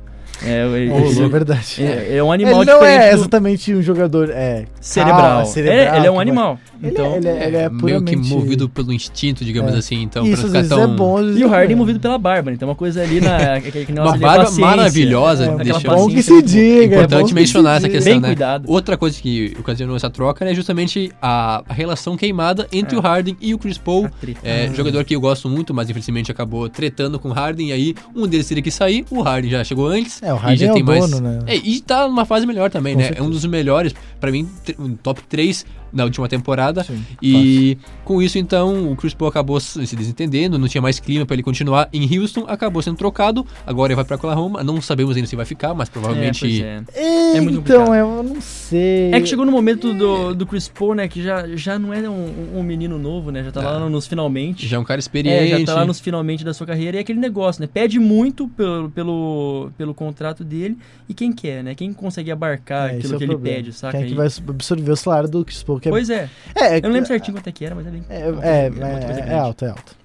É, 0.43 0.65
ele- 0.67 0.91
É, 0.91 1.05
isso 1.07 1.19
é 1.19 1.23
ele- 1.23 1.29
verdade. 1.29 1.75
é, 1.79 2.15
é 2.17 2.23
um 2.23 2.31
animal 2.31 2.61
ele 2.61 2.71
não 2.71 2.79
diferente 2.79 3.03
é 3.03 3.13
exatamente 3.13 3.73
um 3.73 3.81
jogador 3.81 4.29
é, 4.29 4.65
cerebral. 4.79 5.21
calma, 5.21 5.45
cerebral, 5.45 5.93
É, 5.95 5.97
ele 5.97 6.07
é 6.07 6.11
um 6.11 6.19
animal. 6.19 6.59
Ele, 6.81 6.91
então, 6.91 7.05
é, 7.13 7.17
ele, 7.17 7.27
é, 7.27 7.47
ele 7.47 7.57
é 7.57 7.69
meio 7.69 8.01
que 8.03 8.11
puramente... 8.15 8.29
movido 8.33 8.69
pelo 8.69 8.93
instinto, 8.93 9.43
digamos 9.43 9.73
É. 9.73 9.77
assim. 9.79 10.01
Então, 10.03 10.25
Isso 10.27 10.47
pra 10.47 10.61
ficar 10.63 10.75
tão... 10.75 10.83
é 10.83 10.87
bom. 10.95 11.19
E 11.23 11.43
o 11.43 11.47
Harden 11.49 11.73
é. 11.73 11.75
movido 11.75 11.99
pela 11.99 12.17
Bárbara, 12.19 12.55
então 12.55 12.67
é 12.67 12.69
uma 12.69 12.75
coisa 12.75 13.01
ali 13.01 13.19
na. 13.19 13.59
que- 13.61 13.85
que- 13.85 13.91
Uma 13.91 14.15
é 14.15 14.17
barba 14.19 14.43
paciência. 14.45 14.65
maravilhosa, 14.65 15.45
É, 15.59 15.63
deixa 15.63 15.79
bom 15.89 16.07
que 16.07 16.21
se 16.21 16.41
diga. 16.43 16.61
é 16.61 16.83
importante 16.85 17.33
mencionar 17.33 17.77
essa 17.77 17.89
questão, 17.89 18.13
Bem 18.13 18.21
né? 18.21 18.27
cuidado. 18.29 18.65
Outra 18.71 18.95
coisa 18.95 19.19
que 19.19 19.55
ocasionou 19.59 19.95
essa 19.95 20.09
troca 20.09 20.45
é 20.45 20.53
justamente 20.53 21.11
a, 21.21 21.63
a 21.67 21.73
relação 21.73 22.15
queimada 22.15 22.67
entre 22.71 22.95
É. 22.95 22.99
o 22.99 23.01
Harden 23.01 23.35
e 23.41 23.53
o 23.55 23.57
Chris 23.57 23.77
Paul. 23.79 24.07
É, 24.43 24.69
Jogador 24.73 25.03
que 25.03 25.15
eu 25.15 25.19
gosto 25.21 25.49
muito, 25.49 25.73
mas 25.73 25.89
infelizmente 25.89 26.31
acabou 26.31 26.69
tretando 26.69 27.17
com 27.17 27.29
o 27.29 27.33
Harden. 27.33 27.69
E 27.69 27.71
aí 27.71 27.95
um 28.15 28.27
deles 28.27 28.47
teria 28.47 28.61
que 28.61 28.69
sair. 28.71 29.03
O 29.09 29.21
Harden 29.23 29.49
já 29.49 29.63
chegou 29.63 29.87
antes. 29.87 30.21
É, 30.27 30.33
o 30.33 30.35
Harden 30.35 30.67
é 30.67 30.71
o 30.71 30.73
tem 30.73 30.83
mais. 30.83 31.09
dono, 31.09 31.21
né? 31.21 31.39
É, 31.47 31.55
e 31.55 31.79
tá 31.79 32.05
numa 32.07 32.25
fase 32.25 32.45
melhor 32.45 32.69
também, 32.69 32.93
Com 32.93 32.99
né? 32.99 33.05
certeza. 33.05 33.25
É 33.25 33.27
um 33.27 33.31
dos 33.31 33.45
melhores, 33.45 33.95
pra 34.19 34.29
mim, 34.29 34.49
um 34.77 34.93
top 34.95 35.21
3 35.29 35.65
na 35.97 36.03
última 36.05 36.29
temporada. 36.29 36.83
Sim, 36.83 37.03
E 37.21 37.77
com 38.05 38.21
isso, 38.21 38.37
então, 38.37 38.91
o 38.91 38.95
Chris 38.95 39.13
Paul 39.13 39.27
acabou 39.29 39.59
se 39.59 39.85
se 39.85 39.95
desentendendo, 39.95 40.57
não 40.57 40.67
tinha 40.67 40.81
mais 40.81 40.99
clima 40.99 41.25
pra 41.25 41.33
ele 41.33 41.43
continuar 41.43 41.89
em 41.91 42.17
Houston, 42.17 42.45
acabou 42.47 42.81
sendo 42.81 42.95
trocado. 42.97 43.45
Agora 43.65 43.91
ele 43.91 43.95
vai 43.95 44.05
pra 44.05 44.15
Oklahoma. 44.15 44.63
Não 44.63 44.81
sabemos 44.81 45.15
ainda 45.15 45.27
se 45.27 45.35
vai 45.35 45.45
ficar, 45.45 45.73
mas 45.73 45.89
É, 45.89 45.91
provavelmente. 45.91 46.63
é. 46.63 46.81
É, 46.93 47.37
É 47.37 47.41
muito 47.41 47.59
então, 47.59 47.85
complicado. 47.85 47.95
eu 47.95 48.23
não 48.23 48.41
sei. 48.41 49.11
É 49.11 49.19
que 49.19 49.27
chegou 49.27 49.45
no 49.45 49.51
momento 49.51 49.93
do, 49.93 50.33
do 50.35 50.45
Chris 50.45 50.67
Paul, 50.67 50.95
né? 50.95 51.07
Que 51.07 51.21
já, 51.23 51.47
já 51.55 51.77
não 51.79 51.93
é 51.93 52.07
um, 52.09 52.59
um 52.59 52.63
menino 52.63 52.97
novo, 52.99 53.31
né? 53.31 53.43
Já 53.43 53.51
tá 53.51 53.61
lá 53.61 53.77
Ah. 53.77 53.89
nos 53.89 54.05
finalmente. 54.07 54.67
Já 54.67 54.77
é 54.77 54.79
um 54.79 54.83
cara 54.83 54.99
É, 54.99 55.01
experiente. 55.01 55.59
já 55.59 55.65
tá 55.65 55.73
lá 55.75 55.85
nos 55.85 55.99
finalmente 55.99 56.43
da 56.45 56.53
sua 56.53 56.67
carreira 56.67 56.97
e 56.97 56.99
é 56.99 57.01
aquele 57.01 57.19
negócio, 57.19 57.61
né? 57.61 57.67
Pede 57.71 57.99
muito 57.99 58.47
pelo, 58.49 58.89
pelo, 58.91 59.71
pelo 59.77 59.93
contrato 59.93 60.43
dele 60.43 60.77
e 61.09 61.13
quem 61.13 61.31
quer, 61.31 61.63
né? 61.63 61.73
Quem 61.75 61.91
consegue 61.93 62.31
abarcar 62.31 62.89
É, 62.89 62.97
aquilo 62.97 63.15
é 63.15 63.17
que 63.17 63.23
ele 63.23 63.31
problema. 63.31 63.57
pede, 63.57 63.73
saca? 63.73 63.97
Quem 63.97 64.05
é 64.05 64.09
que 64.09 64.15
vai 64.15 64.27
absorver 64.27 64.91
o 64.91 64.95
salário 64.95 65.29
do 65.29 65.43
Chris 65.45 65.63
Paul? 65.63 65.79
É, 65.87 65.89
Pois 65.89 66.09
é. 66.09 66.29
é, 66.55 66.77
Eu 66.77 66.81
não 66.83 66.91
lembro 66.91 67.07
certinho 67.07 67.37
quanto 67.37 67.47
é 67.47 67.51
que 67.51 67.65
era, 67.65 67.73
mas 67.75 67.87
é 67.87 67.89
bem. 67.91 68.03
É, 68.09 68.29
uma 68.29 68.45
é, 68.45 68.49
é, 68.49 68.65
é 68.65 68.69
grande. 68.69 69.33
alto, 69.33 69.65
é 69.65 69.69
alto. 69.69 69.95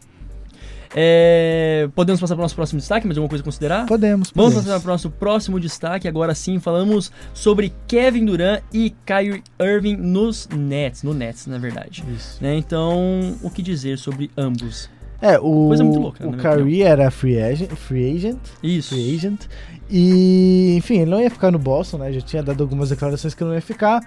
É, 0.95 1.89
Podemos 1.95 2.21
passar 2.21 2.35
para 2.35 2.43
o 2.43 2.45
nosso 2.45 2.55
próximo 2.55 2.79
destaque, 2.79 3.07
mais 3.07 3.17
alguma 3.17 3.29
coisa 3.31 3.43
a 3.43 3.45
considerar? 3.45 3.87
Podemos, 3.87 4.31
Vamos 4.35 4.55
podemos. 4.55 4.65
passar 4.67 4.81
para 4.81 4.89
o 4.91 4.93
nosso 4.93 5.11
próximo 5.11 5.59
destaque. 5.59 6.07
Agora 6.07 6.35
sim, 6.35 6.59
falamos 6.61 7.11
sobre 7.33 7.73
Kevin 7.87 8.27
Durant 8.27 8.63
e 8.73 8.95
Kyrie 9.07 9.43
Irving 9.61 9.97
nos 9.97 10.49
Nets, 10.55 11.03
no 11.03 11.15
Nets, 11.15 11.47
na 11.47 11.57
verdade. 11.59 12.05
Isso. 12.15 12.43
Né, 12.43 12.57
Então, 12.57 13.37
o 13.43 13.51
que 13.51 13.63
dizer 13.63 13.99
sobre 13.99 14.31
ambos? 14.37 14.91
É, 15.21 15.39
o, 15.39 15.69
Coisa 15.69 15.85
muito 15.85 16.01
louca, 16.01 16.27
o 16.29 16.33
Kyrie 16.37 16.83
era 16.83 17.09
free 17.11 17.41
agent, 17.41 17.71
free 17.71 18.17
agent, 18.17 18.41
Isso. 18.61 18.89
free 18.93 19.15
agent, 19.15 19.43
e, 19.89 20.75
enfim, 20.77 20.97
ele 21.03 21.11
não 21.13 21.21
ia 21.21 21.31
ficar 21.31 21.53
no 21.53 21.61
Boston, 21.61 21.99
né, 21.99 22.13
já 22.13 22.21
tinha 22.21 22.43
dado 22.43 22.61
algumas 22.61 22.91
declarações 22.91 23.33
que 23.33 23.45
não 23.45 23.55
ia 23.55 23.61
ficar. 23.63 24.01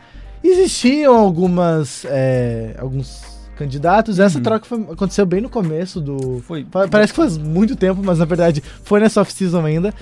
Existiam 0.48 1.16
algumas, 1.16 2.06
é, 2.06 2.76
alguns 2.78 3.24
candidatos, 3.58 4.20
essa 4.20 4.38
Uhum. 4.38 4.44
troca 4.44 4.66
foi- 4.66 4.82
aconteceu 4.92 5.26
bem 5.26 5.42
no 5.42 5.50
começo 5.50 6.00
do... 6.02 6.42
Foi. 6.46 6.64
Pa- 6.66 6.88
Parece 6.88 7.14
que 7.14 7.18
faz 7.18 7.38
muito 7.38 7.76
tempo, 7.76 8.02
mas 8.04 8.20
na 8.20 8.26
verdade 8.26 8.62
foi 8.84 9.00
nessa 9.00 9.22
off-season 9.22 9.66
ainda. 9.66 9.94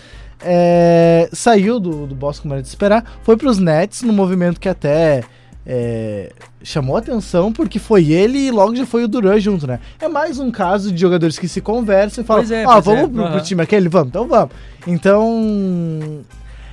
É, 0.46 1.30
saiu 1.32 1.80
do, 1.80 2.06
do 2.08 2.16
Boston 2.16 2.44
como 2.44 2.54
era 2.56 2.62
de 2.64 2.68
esperar, 2.68 3.20
foi 3.24 3.38
pros 3.38 3.60
Nets, 3.60 4.02
num 4.02 4.12
movimento 4.12 4.60
que 4.60 4.68
até 4.68 5.24
é, 5.66 6.34
chamou 6.62 6.98
atenção, 6.98 7.54
porque 7.54 7.80
foi 7.80 8.12
ele 8.12 8.38
e 8.48 8.52
logo 8.52 8.76
já 8.76 8.86
foi 8.86 9.04
o 9.06 9.08
Duran 9.08 9.40
junto, 9.40 9.66
né? 9.66 9.80
É 10.02 10.10
mais 10.10 10.40
um 10.40 10.52
caso 10.52 10.92
de 10.92 11.00
jogadores 11.00 11.40
que 11.40 11.48
se 11.48 11.62
conversam 11.62 12.24
e 12.24 12.28
falam, 12.28 12.44
é, 12.52 12.66
ah, 12.66 12.80
vamos 12.82 13.04
pro, 13.04 13.12
pro 13.14 13.24
aham. 13.26 13.40
time 13.40 13.62
aquele? 13.62 13.88
Vamos, 13.88 14.10
então 14.10 14.28
vamos. 14.28 14.52
Então, 14.86 16.22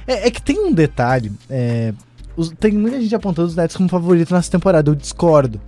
é, 0.06 0.26
é 0.26 0.30
que 0.30 0.42
tem 0.42 0.58
um 0.58 0.72
detalhe, 0.72 1.30
é, 1.48 1.92
os- 2.36 2.50
tem 2.58 2.72
muita 2.72 3.00
gente 3.00 3.14
apontando 3.14 3.48
os 3.48 3.56
Nets 3.56 3.76
como 3.76 3.88
favorito 3.88 4.32
nessa 4.34 4.50
temporada, 4.50 4.90
eu 4.90 4.94
discordo. 4.94 5.60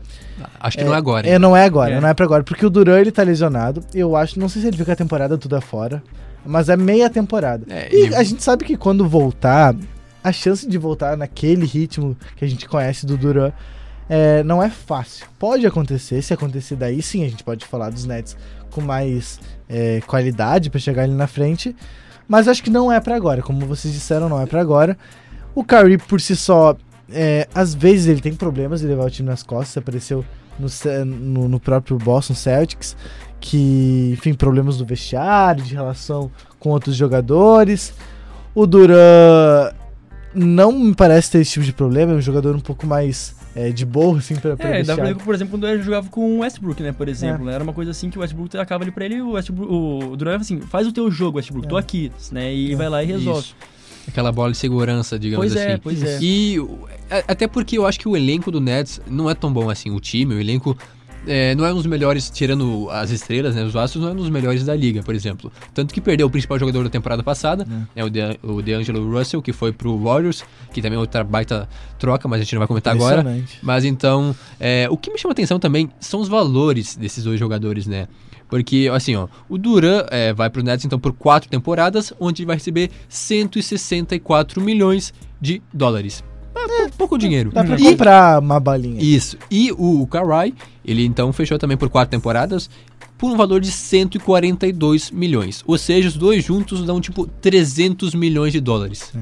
Acho 0.59 0.79
que 0.79 0.85
não 0.85 0.95
é 0.95 0.97
agora. 0.97 1.27
hein? 1.27 1.35
É, 1.35 1.39
não 1.39 1.57
é 1.57 1.65
agora, 1.65 1.95
É. 1.95 2.01
não 2.01 2.09
é 2.09 2.15
pra 2.15 2.25
agora. 2.25 2.43
Porque 2.43 2.65
o 2.65 2.71
Duran, 2.71 2.99
ele 2.99 3.13
tá 3.13 3.23
lesionado. 3.23 3.83
Eu 3.95 4.17
acho, 4.17 4.39
não 4.41 4.49
sei 4.49 4.63
se 4.63 4.69
ele 4.69 4.77
fica 4.77 4.93
a 4.93 4.97
temporada 4.97 5.37
toda 5.39 5.61
fora. 5.61 6.03
Mas 6.45 6.69
é 6.69 6.77
meia 6.77 7.09
temporada. 7.09 7.65
É, 7.69 7.89
e 7.95 8.05
ele- 8.07 8.15
a 8.17 8.23
gente 8.23 8.43
sabe 8.43 8.65
que 8.65 8.77
quando 8.77 9.09
voltar, 9.09 9.75
a 10.25 10.33
chance 10.33 10.67
de 10.69 10.77
voltar 10.79 11.17
naquele 11.17 11.65
ritmo 11.67 12.17
que 12.37 12.45
a 12.45 12.49
gente 12.49 12.69
conhece 12.69 13.07
do 13.07 13.17
Duran 13.17 13.53
é, 14.09 14.43
não 14.43 14.61
é 14.63 14.69
fácil. 14.69 15.27
Pode 15.39 15.65
acontecer, 15.67 16.21
se 16.23 16.33
acontecer 16.35 16.75
daí 16.77 17.01
sim, 17.03 17.25
a 17.25 17.29
gente 17.29 17.45
pode 17.45 17.65
falar 17.65 17.91
dos 17.91 18.05
Nets 18.05 18.37
com 18.71 18.81
mais 18.81 19.39
é, 19.69 20.01
qualidade 20.07 20.69
pra 20.71 20.81
chegar 20.81 21.03
ali 21.05 21.15
na 21.15 21.27
frente. 21.29 21.75
Mas 22.27 22.49
acho 22.49 22.63
que 22.63 22.71
não 22.71 22.91
é 22.91 22.99
pra 23.01 23.15
agora. 23.15 23.43
Como 23.43 23.65
vocês 23.67 23.93
disseram, 23.95 24.29
não 24.29 24.41
é 24.41 24.47
pra 24.47 24.61
agora. 24.61 24.97
O 25.55 25.63
Curry, 25.65 25.99
por 25.99 26.21
si 26.21 26.35
só, 26.37 26.77
é, 27.11 27.47
às 27.55 27.75
vezes 27.75 28.07
ele 28.07 28.21
tem 28.21 28.35
problemas 28.35 28.81
de 28.81 28.87
levar 28.87 29.05
o 29.07 29.11
time 29.11 29.29
nas 29.29 29.43
costas. 29.43 29.77
Apareceu 29.77 30.25
no, 30.59 30.69
no, 31.05 31.49
no 31.49 31.61
próprio 31.61 31.97
Boston 31.99 32.35
Celtics, 32.35 32.97
que, 33.41 34.11
enfim, 34.13 34.35
problemas 34.35 34.79
do 34.79 34.85
vestiário, 34.87 35.63
de 35.63 35.75
relação 35.75 36.31
com 36.59 36.71
outros 36.71 36.95
jogadores. 36.97 37.93
O 38.55 38.67
Duran 38.67 39.73
não 40.35 40.73
me 40.73 40.95
parece 40.95 41.31
ter 41.31 41.39
esse 41.41 41.53
tipo 41.53 41.65
de 41.67 41.73
problema, 41.73 42.13
é 42.13 42.17
um 42.17 42.21
jogador 42.21 42.55
um 42.57 42.61
pouco 42.61 42.87
mais 42.87 43.35
é, 43.55 43.71
de 43.71 43.85
boa, 43.85 44.19
assim, 44.19 44.35
pra, 44.37 44.57
pra 44.57 44.69
É, 44.79 44.83
dá 44.83 44.95
pra 44.95 45.05
ver, 45.05 45.17
por 45.17 45.35
exemplo, 45.35 45.51
quando 45.53 45.67
ele 45.69 45.83
jogava 45.83 46.09
com 46.09 46.37
o 46.37 46.39
Westbrook, 46.39 46.83
né, 46.83 46.93
por 46.93 47.09
exemplo. 47.09 47.45
né, 47.45 47.53
Era 47.55 47.63
uma 47.65 47.73
coisa 47.75 47.91
assim 47.91 48.09
que 48.09 48.17
o 48.19 48.23
Westbrook 48.23 48.51
tacava 48.51 48.85
ali 48.85 48.91
pra 48.91 49.05
ele 49.05 49.21
o 49.21 49.33
Westbrook, 49.33 49.71
o 49.73 50.17
Durant 50.17 50.41
assim, 50.41 50.61
faz 50.63 50.87
o 50.87 50.93
teu 50.93 51.11
jogo, 51.11 51.37
Westbrook, 51.37 51.69
tô 51.69 51.77
É. 51.77 51.81
aqui, 51.81 52.11
né, 52.31 52.55
e 52.55 52.73
É. 52.73 52.77
vai 52.77 52.89
lá 52.89 53.03
e 53.03 53.07
resolve. 53.07 53.41
Isso. 53.41 53.57
Aquela 54.09 54.33
bola 54.33 54.51
de 54.53 54.59
segurança, 54.59 55.19
digamos 55.19 55.47
Pois 55.47 55.57
é, 55.57 55.73
assim. 55.75 55.81
pois 55.83 56.03
é. 56.03 56.19
E 56.21 56.57
a- 57.11 57.25
até 57.33 57.47
porque 57.47 57.79
eu 57.79 57.87
acho 57.87 57.99
que 58.01 58.09
o 58.09 58.17
elenco 58.17 58.51
do 58.51 58.61
Nets 58.61 59.01
não 59.09 59.29
é 59.31 59.35
tão 59.35 59.53
bom 59.53 59.71
assim. 59.71 59.91
O 59.91 60.01
time, 60.01 60.35
o 60.35 60.41
elenco 60.41 60.77
é, 61.25 61.55
não 61.55 61.65
é 61.65 61.73
um 61.73 61.77
dos 61.77 61.87
melhores, 61.87 62.29
tirando 62.31 62.91
as 62.91 63.11
estrelas, 63.11 63.55
né? 63.55 63.63
Os 63.63 63.77
astros 63.77 64.03
não 64.03 64.11
é 64.11 64.13
um 64.13 64.17
dos 64.17 64.29
melhores 64.29 64.65
da 64.65 64.75
liga, 64.75 65.05
por 65.05 65.15
exemplo. 65.15 65.53
Tanto 65.73 65.95
que 65.95 66.01
perdeu 66.01 66.27
o 66.27 66.31
principal 66.31 66.59
jogador 66.59 66.83
da 66.83 66.91
temporada 66.91 67.23
passada, 67.23 67.65
é, 67.95 68.03
o, 68.05 68.11
De, 68.11 68.21
o 68.43 68.61
DeAngelo 68.61 69.09
Russell, 69.17 69.41
que 69.41 69.53
foi 69.53 69.71
pro 69.73 69.97
Warriors, 69.97 70.43
que 70.73 70.83
também 70.83 70.97
é 70.97 71.01
outra 71.01 71.23
baita 71.23 71.69
troca, 71.97 72.27
mas 72.27 72.41
a 72.41 72.43
gente 72.43 72.55
não 72.55 72.59
vai 72.59 72.67
comentar 72.67 72.93
agora. 72.93 73.23
Mas 73.63 73.85
então, 73.85 74.35
é, 74.59 74.89
o 74.91 74.97
que 74.97 75.13
me 75.13 75.19
chama 75.19 75.31
atenção 75.31 75.61
também 75.61 75.89
são 76.01 76.19
os 76.21 76.27
valores 76.29 76.97
desses 76.97 77.23
dois 77.23 77.39
jogadores, 77.39 77.87
né? 77.87 78.09
Porque, 78.53 78.87
assim, 78.93 79.17
ó, 79.17 79.29
o 79.49 79.57
Duran 79.57 80.05
é, 80.11 80.31
vai 80.35 80.51
pro 80.51 80.63
Nets 80.63 80.85
então 80.85 80.99
por 80.99 81.15
quatro 81.15 81.49
temporadas, 81.49 82.13
onde 82.21 82.43
ele 82.43 82.49
vai 82.49 82.57
receber 82.57 82.91
164 83.09 84.61
milhões 84.61 85.15
de 85.41 85.63
dólares. 85.73 86.23
É, 86.55 86.89
pouco 86.99 87.17
dinheiro. 87.17 87.51
Dá 87.51 87.65
pra 87.65 87.77
E- 87.77 87.83
comprar 87.83 88.41
uma 88.43 88.61
balinha. 88.61 89.01
Isso. 89.03 89.39
E 89.51 89.73
o 89.73 90.07
Kawhi, 90.07 90.55
ele 90.85 91.03
então 91.07 91.33
fechou 91.33 91.59
também 91.59 91.79
por 91.79 91.89
quatro 91.89 92.11
temporadas 92.11 92.69
por 93.17 93.31
um 93.33 93.37
valor 93.39 93.59
de 93.59 93.71
142 93.71 95.11
milhões. 95.11 95.63
Ou 95.67 95.79
seja, 95.79 96.09
os 96.09 96.17
dois 96.19 96.45
juntos 96.45 96.85
dão 96.85 97.01
tipo 97.01 97.27
300 97.41 98.15
milhões 98.15 98.53
de 98.53 98.61
dólares. 98.61 99.13
É, 99.17 99.21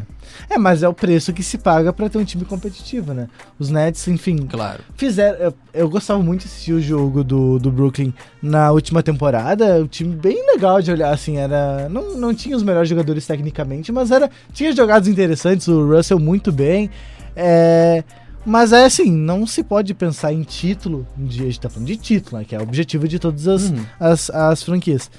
mas 0.59 0.83
é 0.83 0.89
o 0.89 0.93
preço 0.95 1.33
que 1.33 1.43
se 1.43 1.59
paga 1.59 1.93
pra 1.93 2.09
ter 2.09 2.19
um 2.19 2.25
time 2.25 2.45
competitivo, 2.45 3.13
né? 3.15 3.29
Os 3.59 3.71
Nets, 3.71 4.07
enfim, 4.09 4.37
Claro. 4.47 4.81
fizeram. 4.97 5.39
Eu, 5.39 5.55
eu 5.75 5.89
gostava 5.89 6.23
muito 6.23 6.41
de 6.43 6.47
assistir 6.47 6.73
o 6.73 6.81
jogo 6.81 7.23
do, 7.25 7.59
do 7.59 7.71
Brooklyn 7.71 8.13
na 8.43 8.71
última 8.73 9.03
temporada. 9.03 9.81
O 9.81 9.89
time 9.89 10.15
bem 10.17 10.45
legal 10.53 10.81
de 10.83 10.91
olhar, 10.91 11.13
assim, 11.13 11.37
era. 11.39 11.89
Não, 11.89 12.17
não 12.17 12.35
tinha 12.35 12.57
os 12.57 12.63
melhores 12.63 12.89
jogadores 12.89 13.27
tecnicamente, 13.27 13.91
mas 13.93 14.11
era. 14.11 14.31
Tinha 14.53 14.73
jogadas 14.73 15.09
interessantes, 15.09 15.69
o 15.69 15.87
Russell 15.95 16.19
muito 16.19 16.51
bem. 16.53 16.91
É. 17.37 18.05
Mas 18.45 18.73
é 18.73 18.87
assim, 18.87 19.11
não 19.13 19.47
se 19.47 19.63
pode 19.63 19.93
pensar 19.93 20.33
em 20.33 20.43
título. 20.43 21.07
Um 21.19 21.27
dia 21.27 21.43
a 21.43 21.47
gente 21.47 21.61
tá 21.61 21.69
falando 21.69 21.87
de 21.89 21.97
título, 21.97 22.39
né? 22.39 22.45
Que 22.49 22.55
é 22.55 22.59
o 22.59 22.63
objetivo 22.63 23.07
de 23.07 23.19
todas 23.19 23.47
as, 23.47 23.71
Uhum. 23.71 23.85
as, 24.01 24.31
as 24.31 24.63
franquias. 24.63 25.11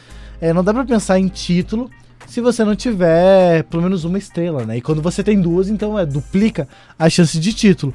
É, 0.42 0.52
não 0.52 0.64
dá 0.64 0.74
pra 0.74 0.84
pensar 0.84 1.20
em 1.20 1.28
título 1.28 1.88
se 2.28 2.42
você 2.42 2.64
não 2.64 2.76
tiver 2.76 3.64
pelo 3.64 3.84
menos 3.84 4.04
uma 4.04 4.18
estrela, 4.18 4.66
né? 4.66 4.78
E 4.78 4.82
quando 4.82 5.02
você 5.02 5.24
tem 5.24 5.40
duas, 5.40 5.70
então 5.70 5.98
é 5.98 6.06
duplica 6.06 6.68
a 6.98 7.10
chance 7.10 7.40
de 7.40 7.54
título. 7.54 7.94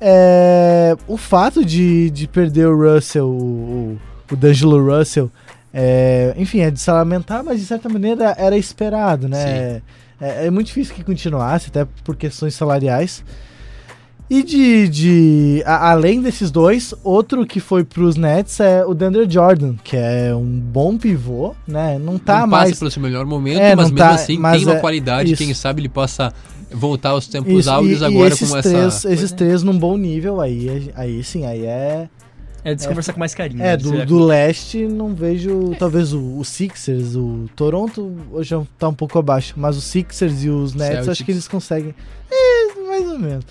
É, 0.00 0.96
o 1.06 1.16
fato 1.16 1.64
de, 1.64 2.10
de 2.10 2.26
perder 2.26 2.66
o 2.66 2.94
Russell, 2.94 3.28
o, 3.28 3.98
o 4.30 4.36
D'Angelo 4.36 4.96
Russell, 4.96 5.30
é, 5.72 6.34
enfim, 6.36 6.60
é 6.60 6.70
de 6.70 6.80
se 6.80 6.90
lamentar, 6.90 7.44
mas 7.44 7.60
de 7.60 7.66
certa 7.66 7.88
maneira 7.88 8.34
era 8.38 8.56
esperado, 8.56 9.28
né? 9.28 9.82
É, 10.20 10.46
é 10.46 10.50
muito 10.50 10.68
difícil 10.68 10.94
que 10.94 11.04
continuasse, 11.04 11.68
até 11.68 11.86
por 12.04 12.16
questões 12.16 12.54
salariais. 12.54 13.24
E 14.30 14.42
de. 14.44 14.88
de 14.88 15.62
a- 15.66 15.90
além 15.90 16.22
desses 16.22 16.50
dois, 16.52 16.94
outro 17.02 17.44
que 17.44 17.58
foi 17.58 17.82
pros 17.82 18.14
Nets 18.14 18.60
é 18.60 18.86
o 18.86 18.94
Deandre 18.94 19.28
Jordan, 19.28 19.74
que 19.82 19.96
é 19.96 20.32
um 20.34 20.60
bom 20.60 20.96
pivô, 20.96 21.52
né? 21.66 21.98
Não 21.98 22.16
tá 22.16 22.40
não 22.42 22.46
mais. 22.46 22.70
passa 22.70 22.78
pelo 22.78 22.90
seu 22.92 23.02
melhor 23.02 23.26
momento, 23.26 23.58
É, 23.60 23.74
mas 23.74 23.86
mesmo 23.86 23.98
tá- 23.98 24.10
assim 24.10 24.38
mas 24.38 24.58
tem 24.58 24.66
uma 24.68 24.76
é- 24.76 24.80
qualidade. 24.80 25.32
isso. 25.32 25.42
Quem 25.42 25.52
sabe 25.52 25.80
ele 25.82 25.88
possa 25.88 26.32
voltar 26.72 27.08
aos 27.10 27.26
tempos 27.26 27.52
Isso, 27.52 27.70
áureos 27.70 28.00
e, 28.00 28.04
e 28.04 28.06
agora 28.06 28.32
esses 28.32 28.48
com 28.52 28.60
três, 28.62 28.76
essa. 28.76 29.12
esses 29.12 29.32
é. 29.32 29.34
três 29.34 29.62
num 29.64 29.76
bom 29.76 29.96
nível, 29.96 30.40
aí, 30.40 30.92
aí 30.94 31.24
sim, 31.24 31.44
aí 31.44 31.64
é. 31.66 32.08
É 32.62 32.74
de 32.74 32.82
se 32.82 32.86
conversar 32.88 33.14
com 33.14 33.18
mais 33.18 33.34
carinho. 33.34 33.60
É, 33.62 33.70
né? 33.70 33.76
do, 33.78 34.04
do 34.06 34.24
leste 34.24 34.86
não 34.86 35.14
vejo. 35.14 35.74
Talvez 35.78 36.12
o, 36.12 36.38
o 36.38 36.44
Sixers, 36.44 37.16
o 37.16 37.46
Toronto 37.56 38.14
hoje 38.30 38.50
já 38.50 38.62
tá 38.78 38.86
um 38.88 38.94
pouco 38.94 39.18
abaixo, 39.18 39.54
mas 39.56 39.76
os 39.78 39.84
Sixers 39.84 40.44
e 40.44 40.50
os 40.50 40.74
Nets 40.74 40.96
acho 40.98 41.04
Celtics. 41.06 41.24
que 41.24 41.32
eles 41.32 41.48
conseguem. 41.48 41.94
É, 42.30 42.80
mais 42.86 43.08
ou 43.10 43.18
menos. 43.18 43.44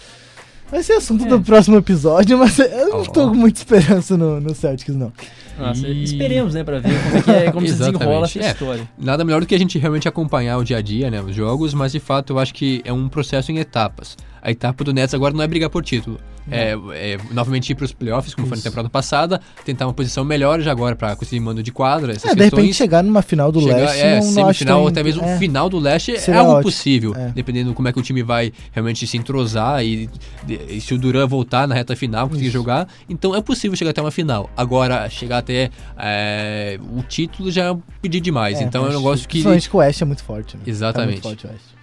Vai 0.71 0.83
ser 0.83 0.93
assunto 0.93 1.25
É. 1.25 1.27
do 1.27 1.41
próximo 1.41 1.77
episódio, 1.77 2.37
mas 2.37 2.59
eu 2.59 2.89
não 2.89 3.03
tô 3.03 3.29
com 3.29 3.35
muita 3.35 3.59
esperança 3.59 4.15
no, 4.15 4.39
no 4.39 4.53
Celtics, 4.53 4.95
não. 4.95 5.11
Nossa, 5.57 5.87
E- 5.87 6.03
esperemos, 6.03 6.53
né, 6.53 6.63
pra 6.63 6.79
ver 6.79 6.93
como, 7.03 7.17
é 7.17 7.21
que 7.21 7.31
é, 7.31 7.51
como 7.51 7.67
se 7.67 7.73
desenrola 7.77 8.25
essa 8.25 8.39
É. 8.39 8.51
história. 8.51 8.89
Nada 8.97 9.25
melhor 9.25 9.41
do 9.41 9.47
que 9.47 9.55
a 9.55 9.57
gente 9.57 9.77
realmente 9.79 10.07
acompanhar 10.07 10.57
o 10.57 10.63
dia 10.63 10.77
a 10.77 10.81
dia, 10.81 11.09
né, 11.09 11.21
os 11.21 11.35
jogos, 11.35 11.73
mas 11.73 11.91
de 11.91 11.99
fato 11.99 12.33
eu 12.33 12.39
acho 12.39 12.53
que 12.53 12.81
é 12.85 12.93
um 12.93 13.09
processo 13.09 13.51
em 13.51 13.57
etapas. 13.57 14.15
A 14.41 14.51
etapa 14.51 14.83
do 14.83 14.93
Nets 14.93 15.13
agora 15.13 15.33
não 15.33 15.41
é 15.43 15.47
brigar 15.47 15.69
por 15.69 15.83
título. 15.83 16.19
É, 16.51 16.71
é 16.93 17.17
novamente 17.31 17.69
ir 17.71 17.75
para 17.75 17.85
os 17.85 17.91
playoffs, 17.93 18.33
como 18.33 18.47
foi 18.47 18.55
na 18.55 18.59
Isso. 18.59 18.63
temporada 18.69 18.89
passada, 18.89 19.39
tentar 19.65 19.85
uma 19.87 19.93
posição 19.93 20.23
melhor 20.25 20.59
já 20.61 20.71
agora 20.71 20.95
para 20.95 21.15
conseguir 21.15 21.39
mando 21.39 21.61
de 21.63 21.71
quadra, 21.71 22.11
essas 22.13 22.25
É, 22.31 22.35
de 22.35 22.43
repente 22.43 22.55
questões. 22.55 22.75
chegar 22.75 23.03
numa 23.03 23.21
final 23.21 23.51
do 23.51 23.61
Chegar, 23.61 23.75
leste, 23.77 23.99
é, 23.99 24.15
não, 24.15 24.21
semifinal 24.23 24.81
ou 24.81 24.87
até 24.87 25.03
mesmo 25.03 25.23
é. 25.23 25.37
final 25.37 25.69
do 25.69 25.79
leste 25.79 26.15
é 26.15 26.33
algo 26.33 26.51
ótimo. 26.51 26.63
possível, 26.63 27.15
É. 27.15 27.29
dependendo 27.29 27.73
como 27.73 27.87
é 27.87 27.93
que 27.93 27.99
o 27.99 28.01
time 28.01 28.23
vai 28.23 28.51
realmente 28.71 29.05
se 29.05 29.17
entrosar 29.17 29.83
e, 29.83 30.09
e 30.47 30.79
se 30.81 30.93
o 30.93 30.97
Duran 30.97 31.27
voltar 31.27 31.67
na 31.67 31.75
reta 31.75 31.95
final, 31.95 32.27
conseguir 32.27 32.47
Isso. 32.47 32.53
jogar, 32.53 32.87
então 33.09 33.35
é 33.35 33.41
possível 33.41 33.75
chegar 33.77 33.91
até 33.91 34.01
uma 34.01 34.11
final. 34.11 34.49
Agora, 34.57 35.09
chegar 35.09 35.39
até 35.39 35.69
é, 35.97 36.79
o 36.97 37.01
título 37.03 37.51
já 37.51 37.71
é 37.71 37.77
pedir 38.01 38.19
demais, 38.19 38.59
então 38.61 38.85
é 38.85 38.89
um 38.89 38.93
negócio 38.93 39.27
que... 39.27 39.33
Principalmente 39.33 39.69
que 39.69 39.75
o 39.75 39.79
Oeste 39.79 40.03
é 40.03 40.05
muito 40.05 40.23
forte. 40.23 40.57
Né? 40.57 40.63
Exatamente. 40.65 41.21
Tá 41.21 41.29
muito 41.29 41.41
forte 41.41 41.45
o 41.47 41.49
Oeste. 41.49 41.78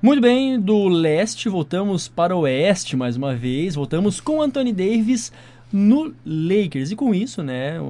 Muito 0.00 0.20
bem, 0.20 0.60
do 0.60 0.86
leste 0.88 1.48
voltamos 1.48 2.06
para 2.06 2.36
o 2.36 2.40
oeste 2.40 2.96
mais 2.96 3.16
uma 3.16 3.34
vez. 3.34 3.74
Voltamos 3.74 4.20
com 4.20 4.40
Anthony 4.42 4.72
Davis 4.72 5.32
no 5.72 6.14
Lakers. 6.24 6.90
E 6.92 6.96
com 6.96 7.14
isso, 7.14 7.42
né, 7.42 7.80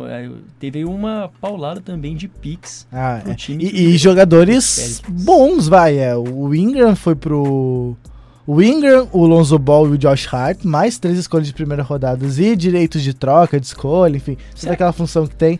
teve 0.59 0.79
aí 0.79 0.85
uma 0.85 1.31
paulada 1.40 1.81
também 1.81 2.14
de 2.16 2.27
picks. 2.29 2.87
Ah, 2.92 3.21
pro 3.23 3.33
é. 3.33 3.35
time 3.35 3.64
E, 3.64 3.71
que- 3.71 3.77
e 3.77 3.97
jogadores 3.99 5.03
bons, 5.09 5.69
vai. 5.69 5.99
É. 5.99 6.16
O 6.16 6.55
Ingram 6.55 6.95
foi 6.97 7.14
pro. 7.14 7.97
O 8.47 8.62
Ingram, 8.62 9.09
o 9.12 9.27
Lonzo 9.27 9.59
Ball 9.59 9.88
e 9.88 9.90
o 9.92 9.99
Josh 9.99 10.33
Hart, 10.33 10.62
mais 10.64 10.99
três 10.99 11.19
escolhas 11.19 11.49
de 11.49 11.53
primeira 11.53 11.83
rodada 11.83 12.25
e 12.25 12.55
direitos 12.57 13.03
de 13.03 13.12
troca, 13.12 13.59
de 13.59 13.66
escolha, 13.66 14.16
enfim, 14.16 14.37
toda 14.59 14.73
aquela 14.73 14.92
função 14.92 15.27
que 15.27 15.35
tem. 15.35 15.59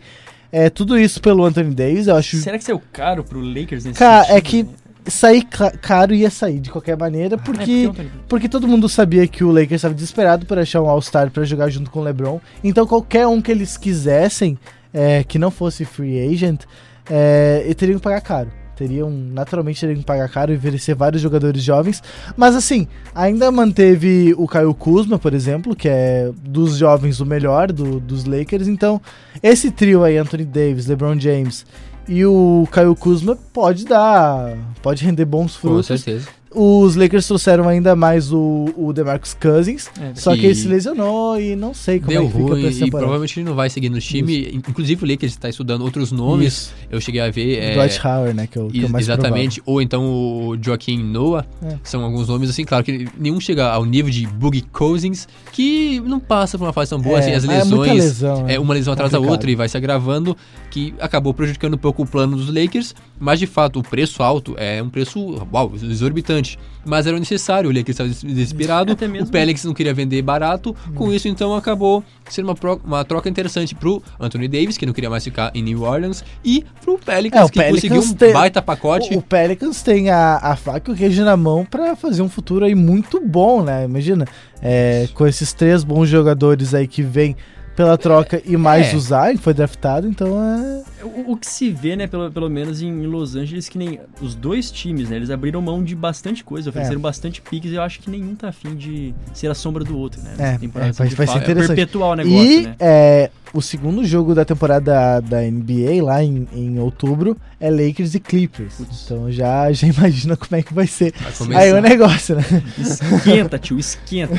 É 0.49 0.69
tudo 0.69 0.97
isso 0.97 1.19
pelo 1.21 1.43
Anthony 1.43 1.75
Davis, 1.75 2.07
eu 2.07 2.15
acho. 2.15 2.37
Será 2.37 2.57
que 2.57 2.63
saiu 2.63 2.81
caro 2.93 3.25
pro 3.25 3.41
Lakers 3.41 3.83
nesse 3.83 3.99
Cara, 3.99 4.23
sentido? 4.23 4.37
é 4.37 4.41
que 4.41 4.65
sair 5.09 5.43
ca- 5.43 5.71
caro 5.71 6.13
ia 6.13 6.29
sair 6.29 6.59
de 6.59 6.69
qualquer 6.69 6.97
maneira, 6.97 7.35
É, 7.35 7.37
porque, 7.37 7.57
porque 7.59 7.85
o 7.87 7.89
Anthony- 7.91 8.11
porque 8.27 8.49
todo 8.49 8.67
mundo 8.67 8.87
sabia 8.89 9.27
que 9.27 9.43
o 9.43 9.51
Lakers 9.51 9.73
estava 9.79 9.93
desesperado 9.93 10.45
por 10.45 10.57
achar 10.59 10.81
um 10.81 10.89
All-Star 10.89 11.31
pra 11.31 11.43
jogar 11.43 11.69
junto 11.69 11.89
com 11.91 11.99
o 11.99 12.03
LeBron. 12.03 12.39
Então 12.63 12.85
qualquer 12.85 13.25
um 13.27 13.41
que 13.41 13.51
eles 13.51 13.77
quisessem, 13.77 14.57
é, 14.93 15.23
que 15.23 15.37
não 15.39 15.51
fosse 15.51 15.85
free 15.85 16.19
agent, 16.33 16.61
é, 17.09 17.73
teriam 17.75 17.97
que 17.99 18.03
pagar 18.03 18.21
caro. 18.21 18.51
Teriam, 18.75 19.09
naturalmente, 19.09 19.79
teriam 19.79 19.97
que 19.97 20.05
pagar 20.05 20.29
caro 20.29 20.53
e 20.53 20.55
oferecer 20.55 20.93
vários 20.93 21.19
jogadores 21.19 21.63
jovens. 21.63 22.03
Mas 22.35 22.55
assim, 22.55 22.87
ainda 23.15 23.51
manteve 23.51 24.35
o 24.37 24.47
Caio 24.47 24.71
Kuzma, 24.71 25.17
por 25.17 25.33
exemplo, 25.33 25.75
que 25.75 25.89
é 25.89 26.29
dos 26.43 26.77
jovens 26.77 27.19
o 27.19 27.25
melhor 27.25 27.71
do- 27.71 27.99
dos 27.99 28.25
Lakers. 28.25 28.67
Então, 28.67 29.01
esse 29.41 29.71
trio 29.71 30.03
aí, 30.03 30.15
Anthony 30.15 30.45
Davis, 30.45 30.85
LeBron 30.85 31.19
James 31.19 31.65
e 32.07 32.25
o 32.25 32.67
Caio 32.71 32.95
Kuzma, 32.95 33.35
pode 33.53 33.85
dar. 33.85 34.55
Pode 34.81 35.03
render 35.03 35.25
bons 35.25 35.55
Com 35.55 35.67
frutos. 35.69 35.87
certeza. 35.87 36.27
Os 36.53 36.95
Lakers 36.95 37.27
trouxeram 37.27 37.67
ainda 37.67 37.95
mais 37.95 38.31
o, 38.31 38.69
o 38.77 38.93
DeMarcus 38.93 39.33
Cousins, 39.33 39.89
É, 39.99 40.13
só 40.15 40.35
que 40.35 40.45
ele 40.45 40.55
se 40.55 40.67
lesionou 40.67 41.39
e 41.39 41.55
não 41.55 41.73
sei 41.73 41.99
como 41.99 42.09
Deu 42.11 42.21
é 42.23 42.25
que 42.25 42.31
fica 42.31 42.45
pra 42.45 42.55
ruim 42.55 42.67
essa 42.67 42.85
e 42.85 42.89
provavelmente 42.89 43.39
ele 43.39 43.45
não 43.49 43.55
vai 43.55 43.69
seguir 43.69 43.89
no 43.89 43.99
time. 43.99 44.49
Inclusive 44.53 45.03
o 45.05 45.07
Lakers 45.07 45.33
está 45.33 45.49
estudando 45.49 45.81
outros 45.81 46.11
nomes. 46.11 46.53
Isso. 46.53 46.73
Eu 46.89 47.01
cheguei 47.01 47.21
a 47.21 47.29
ver. 47.29 47.59
é, 47.59 47.75
Dwight 47.75 48.07
Howard, 48.07 48.33
né, 48.33 48.47
que 48.47 48.57
é 48.57 48.61
o, 48.61 48.67
que 48.67 48.83
é 48.83 48.85
o 48.85 48.89
mais 48.89 49.05
Exatamente, 49.05 49.61
ou 49.65 49.81
então 49.81 50.03
o 50.05 50.57
Joaquim 50.61 51.03
Noah, 51.03 51.45
É. 51.63 51.75
são 51.83 52.03
alguns 52.03 52.27
nomes 52.27 52.49
assim, 52.49 52.63
claro 52.63 52.83
que 52.83 53.07
nenhum 53.17 53.39
chega 53.39 53.69
ao 53.69 53.83
nível 53.85 54.11
de 54.11 54.25
Boogie 54.25 54.61
Cousins, 54.61 55.27
que 55.51 55.99
não 56.01 56.19
passa 56.19 56.57
por 56.57 56.63
uma 56.65 56.73
fase 56.73 56.89
tão 56.89 56.99
boa, 57.01 57.19
assim, 57.19 57.33
as 57.33 57.43
é 57.43 57.47
lesões, 57.47 58.03
lesão, 58.03 58.45
é 58.47 58.59
uma 58.59 58.73
lesão 58.73 58.93
atrás 58.93 59.11
da 59.11 59.19
outra 59.19 59.49
e 59.51 59.55
vai 59.55 59.67
se 59.67 59.75
agravando, 59.75 60.35
que 60.71 60.93
acabou 60.99 61.33
prejudicando 61.33 61.73
um 61.73 61.77
pouco 61.77 62.03
o 62.03 62.07
plano 62.07 62.37
dos 62.37 62.47
Lakers, 62.53 62.95
mas 63.19 63.39
de 63.39 63.47
fato 63.47 63.79
o 63.79 63.83
preço 63.83 64.21
alto 64.23 64.55
é 64.57 64.81
um 64.81 64.89
preço, 64.89 65.19
uau, 65.51 65.73
exorbitante, 65.75 66.46
mas 66.85 67.05
era 67.05 67.19
necessário, 67.19 67.69
o 67.69 67.73
Lakers 67.73 67.89
estava 67.89 68.07
des- 68.09 68.23
desesperado, 68.23 68.93
o 69.21 69.27
Pelicans 69.29 69.65
não 69.65 69.73
queria 69.73 69.93
vender 69.93 70.21
barato, 70.21 70.73
com 70.95 71.11
isso 71.11 71.27
então 71.27 71.53
acabou 71.55 72.01
sendo 72.29 72.45
uma, 72.45 72.55
pro- 72.55 72.79
uma 72.85 73.03
troca 73.03 73.27
interessante 73.29 73.75
pro 73.75 74.01
Anthony 74.19 74.47
Davis, 74.47 74.77
que 74.77 74.85
não 74.85 74.93
queria 74.93 75.09
mais 75.09 75.23
ficar 75.23 75.51
em 75.53 75.61
New 75.61 75.81
Orleans, 75.83 76.23
e 76.45 76.63
pro 76.81 76.97
Pelicans, 76.97 77.41
É, 77.41 77.43
o 77.45 77.49
que 77.49 77.59
Pelicans 77.59 77.81
conseguiu 77.81 78.01
um 78.01 78.13
tem- 78.15 78.31
baita 78.33 78.61
pacote. 78.61 79.13
O, 79.13 79.19
o 79.19 79.21
Pelicans 79.21 79.81
tem 79.81 80.09
a, 80.09 80.37
a 80.37 80.55
faca 80.55 80.91
e 80.91 80.93
o 80.93 80.97
queijo 80.97 81.25
na 81.25 81.35
mão 81.35 81.65
pra 81.65 81.95
fazer 81.95 82.21
um 82.21 82.29
futuro 82.29 82.63
aí 82.63 82.73
muito 82.75 83.19
bom, 83.19 83.61
né? 83.61 83.83
Imagina, 83.83 84.25
é, 84.61 85.09
com 85.13 85.27
esses 85.27 85.51
três 85.53 85.83
bons 85.83 86.07
jogadores 86.07 86.73
aí 86.73 86.87
que 86.87 87.01
vêm 87.01 87.35
pela 87.75 87.95
troca 87.95 88.41
e 88.43 88.57
mais 88.57 88.91
É. 88.91 88.95
o 88.95 88.99
Zion, 88.99 89.37
foi 89.37 89.53
draftado, 89.53 90.07
então 90.07 90.27
é... 90.41 90.83
O, 91.03 91.33
o 91.33 91.37
que 91.37 91.45
se 91.47 91.69
vê, 91.69 91.95
né, 91.95 92.07
pelo, 92.07 92.31
pelo 92.31 92.49
menos 92.49 92.81
em 92.81 93.05
Los 93.05 93.35
Angeles, 93.35 93.69
que 93.69 93.77
nem 93.77 93.99
os 94.21 94.33
dois 94.35 94.71
times, 94.71 95.09
né, 95.09 95.15
eles 95.17 95.29
abriram 95.29 95.61
mão 95.61 95.83
de 95.83 95.95
bastante 95.95 96.43
coisa, 96.43 96.69
ofereceram 96.69 96.99
É. 96.99 97.01
bastante 97.03 97.41
piques 97.41 97.71
e 97.71 97.75
eu 97.75 97.81
acho 97.81 97.99
que 97.99 98.09
nenhum 98.09 98.35
tá 98.35 98.49
afim 98.49 98.75
de 98.75 99.13
ser 99.33 99.49
a 99.51 99.55
sombra 99.55 99.83
do 99.83 99.97
outro, 99.97 100.21
né? 100.21 100.33
É, 100.37 100.57
temporada, 100.57 100.89
é, 100.89 100.93
vai- 100.93 101.07
de 101.07 101.15
vai 101.15 101.27
ser 101.27 101.33
fato. 101.33 101.43
interessante. 101.43 101.71
É 101.71 101.75
perpetuar 101.75 102.09
o 102.11 102.15
negócio, 102.15 102.37
e 102.51 102.61
né? 102.63 102.75
é, 102.79 103.29
o 103.53 103.61
segundo 103.61 104.03
jogo 104.05 104.33
da 104.35 104.43
temporada 104.43 105.21
da 105.21 105.41
NBA, 105.43 106.03
lá 106.03 106.23
em, 106.23 106.47
em 106.53 106.79
outubro, 106.79 107.37
é 107.59 107.69
Lakers 107.71 108.13
e 108.15 108.19
Clippers. 108.19 108.75
Putz. 108.75 109.03
Então 109.05 109.31
já, 109.31 109.71
já 109.71 109.87
imagina 109.87 110.35
como 110.37 110.55
é 110.59 110.61
que 110.63 110.73
vai 110.73 110.85
ser 110.87 111.13
Vai 111.47 111.69
aí 111.69 111.73
o 111.73 111.81
negócio, 111.81 112.35
né? 112.35 112.43
Esquenta, 112.77 113.57
tio, 113.57 113.79
esquenta. 113.79 114.35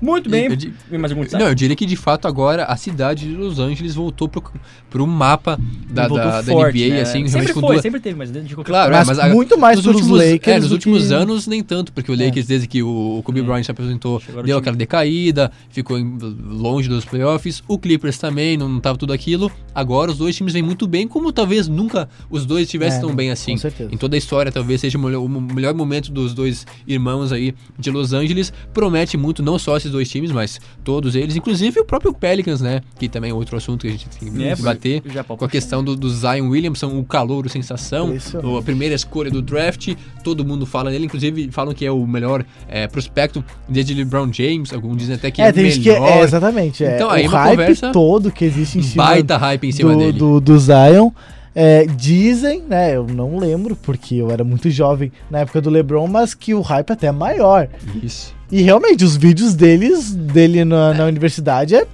Muito 0.00 0.28
bem. 0.28 0.46
Eu 0.46 0.56
di- 0.56 0.72
Mais 0.90 1.10
algum 1.12 1.22
destaque? 1.22 1.42
Não, 1.42 1.50
eu 1.50 1.54
diria 1.54 1.76
que 1.76 1.86
de 1.86 1.96
fato 1.96 2.26
agora 2.28 2.64
a 2.64 2.76
cidade 2.76 3.28
de 3.28 3.34
Los 3.36 3.58
Angeles 3.58 3.94
voltou 3.94 4.28
pro, 4.28 4.42
pro 4.90 5.06
mapa 5.06 5.58
da, 5.90 6.08
da, 6.08 6.40
da 6.40 6.42
forte, 6.44 6.78
NBA, 6.78 6.94
né? 6.94 7.00
assim, 7.02 7.26
sempre 7.28 7.52
foi, 7.52 7.62
duas- 7.62 7.82
sempre 7.82 8.00
teve, 8.00 8.16
mas 8.16 8.30
de 8.30 8.54
qualquer 8.54 8.70
Claro, 8.70 8.92
é, 8.94 8.96
Mas, 8.98 9.06
mas 9.08 9.18
a- 9.18 9.28
muito 9.28 9.58
mais 9.58 9.76
nos 9.78 9.86
últimos, 9.86 10.18
Lakers 10.18 10.56
é, 10.56 10.60
nos 10.60 10.72
últimos 10.72 11.08
que- 11.08 11.14
anos 11.14 11.46
nem 11.46 11.62
tanto, 11.62 11.92
porque 11.92 12.10
o 12.10 12.14
Lakers, 12.16 12.46
desde 12.46 12.66
que 12.66 12.82
o, 12.82 13.20
Kobe 13.24 13.40
É. 13.40 13.42
Bryant 13.42 13.64
se 13.64 13.70
apresentou, 13.70 14.22
deu 14.44 14.58
aquela 14.58 14.76
decaída, 14.76 15.50
ficou 15.70 15.98
em- 15.98 16.18
longe 16.50 16.88
dos 16.88 17.04
playoffs. 17.04 17.62
O 17.68 17.78
Clippers 17.78 18.18
também, 18.18 18.56
não, 18.56 18.68
não 18.68 18.80
tava 18.80 18.96
tudo 18.98 19.12
aquilo. 19.12 19.50
Agora 19.74 20.10
os 20.10 20.18
dois 20.18 20.36
times 20.36 20.52
vêm 20.52 20.62
muito 20.62 20.86
bem, 20.86 21.06
como 21.08 21.32
talvez 21.32 21.68
nunca 21.68 22.08
os 22.30 22.44
dois 22.46 22.64
estivessem 22.64 22.98
É, 22.98 23.00
tão 23.00 23.14
bem 23.14 23.30
assim. 23.30 23.52
com 23.52 23.58
certeza. 23.58 23.90
Em 23.92 23.96
toda 23.96 24.16
a 24.16 24.18
história, 24.18 24.50
talvez 24.52 24.80
seja 24.80 24.96
o 24.98 25.00
melhor, 25.00 25.22
o 25.24 25.28
melhor 25.28 25.74
momento 25.74 26.10
dos 26.12 26.34
dois 26.34 26.66
irmãos 26.86 27.32
aí 27.32 27.54
de 27.78 27.90
Los 27.90 28.12
Angeles. 28.12 28.52
Promete 28.72 29.16
muito, 29.16 29.42
não 29.42 29.58
só 29.58 29.76
esses 29.76 29.90
dois 29.90 30.08
times, 30.08 30.30
mas 30.32 30.60
todos 30.84 31.14
eles, 31.14 31.36
inclusive 31.36 31.80
o 31.80 31.84
próprio 31.84 32.12
Pelicans, 32.12 32.60
né? 32.60 32.80
Que 32.98 33.08
também 33.08 33.30
é 33.30 33.34
outro 33.34 33.56
assunto 33.56 33.82
que 33.82 33.88
a 33.88 33.90
gente 33.90 34.08
tem 34.08 34.32
que 34.32 34.42
É, 34.44 34.56
bater. 34.56 35.02
Com 35.26 35.44
a 35.44 35.48
questão 35.48 35.79
do, 35.82 35.96
do 35.96 36.08
Zion 36.10 36.48
Williamson, 36.48 36.98
o 36.98 37.04
calouro 37.04 37.48
sensação, 37.48 38.14
a 38.58 38.62
primeira 38.62 38.94
escolha 38.94 39.30
do 39.30 39.40
draft, 39.42 39.94
todo 40.24 40.44
mundo 40.44 40.64
fala 40.66 40.90
nele, 40.90 41.06
inclusive 41.06 41.50
falam 41.50 41.74
que 41.74 41.84
é 41.86 41.90
o 41.90 42.06
melhor 42.06 42.44
é, 42.68 42.86
prospecto 42.86 43.44
desde 43.68 43.94
LeBron 43.94 44.32
James, 44.32 44.72
alguns 44.72 44.96
dizem 44.98 45.14
até 45.16 45.30
que 45.30 45.40
é, 45.42 45.46
É, 45.46 45.50
o 45.50 45.52
tem 45.52 45.70
que 45.70 45.88
melhor. 45.88 46.08
é, 46.08 46.20
exatamente. 46.22 46.84
É, 46.84 46.94
Então, 46.96 47.10
aí 47.10 47.26
o 47.26 47.30
uma 47.30 47.38
hype 47.38 47.50
conversa- 47.58 47.92
todo 47.92 48.30
que 48.30 48.44
existe 48.44 48.78
em 48.78 48.82
cima 48.82 49.04
baita 49.04 49.36
hype 49.36 49.66
em 49.68 49.72
cima 49.72 49.92
do, 49.92 49.98
dele. 49.98 50.12
do, 50.18 50.40
do 50.40 50.58
Zion. 50.58 51.10
É, 51.52 51.84
dizem, 51.84 52.62
né? 52.68 52.94
Eu 52.94 53.04
não 53.08 53.36
lembro, 53.36 53.74
porque 53.74 54.14
eu 54.14 54.30
era 54.30 54.44
muito 54.44 54.70
jovem 54.70 55.10
na 55.28 55.40
época 55.40 55.60
do 55.60 55.68
LeBron, 55.68 56.06
mas 56.06 56.32
que 56.32 56.54
o 56.54 56.60
hype 56.60 56.92
até 56.92 57.08
é 57.08 57.12
maior. 57.12 57.68
Isso. 58.00 58.32
E 58.52 58.62
realmente, 58.62 59.04
os 59.04 59.16
vídeos 59.16 59.52
deles, 59.54 60.14
dele 60.14 60.64
na, 60.64 60.94
na 60.94 61.04
universidade 61.06 61.74
é. 61.74 61.86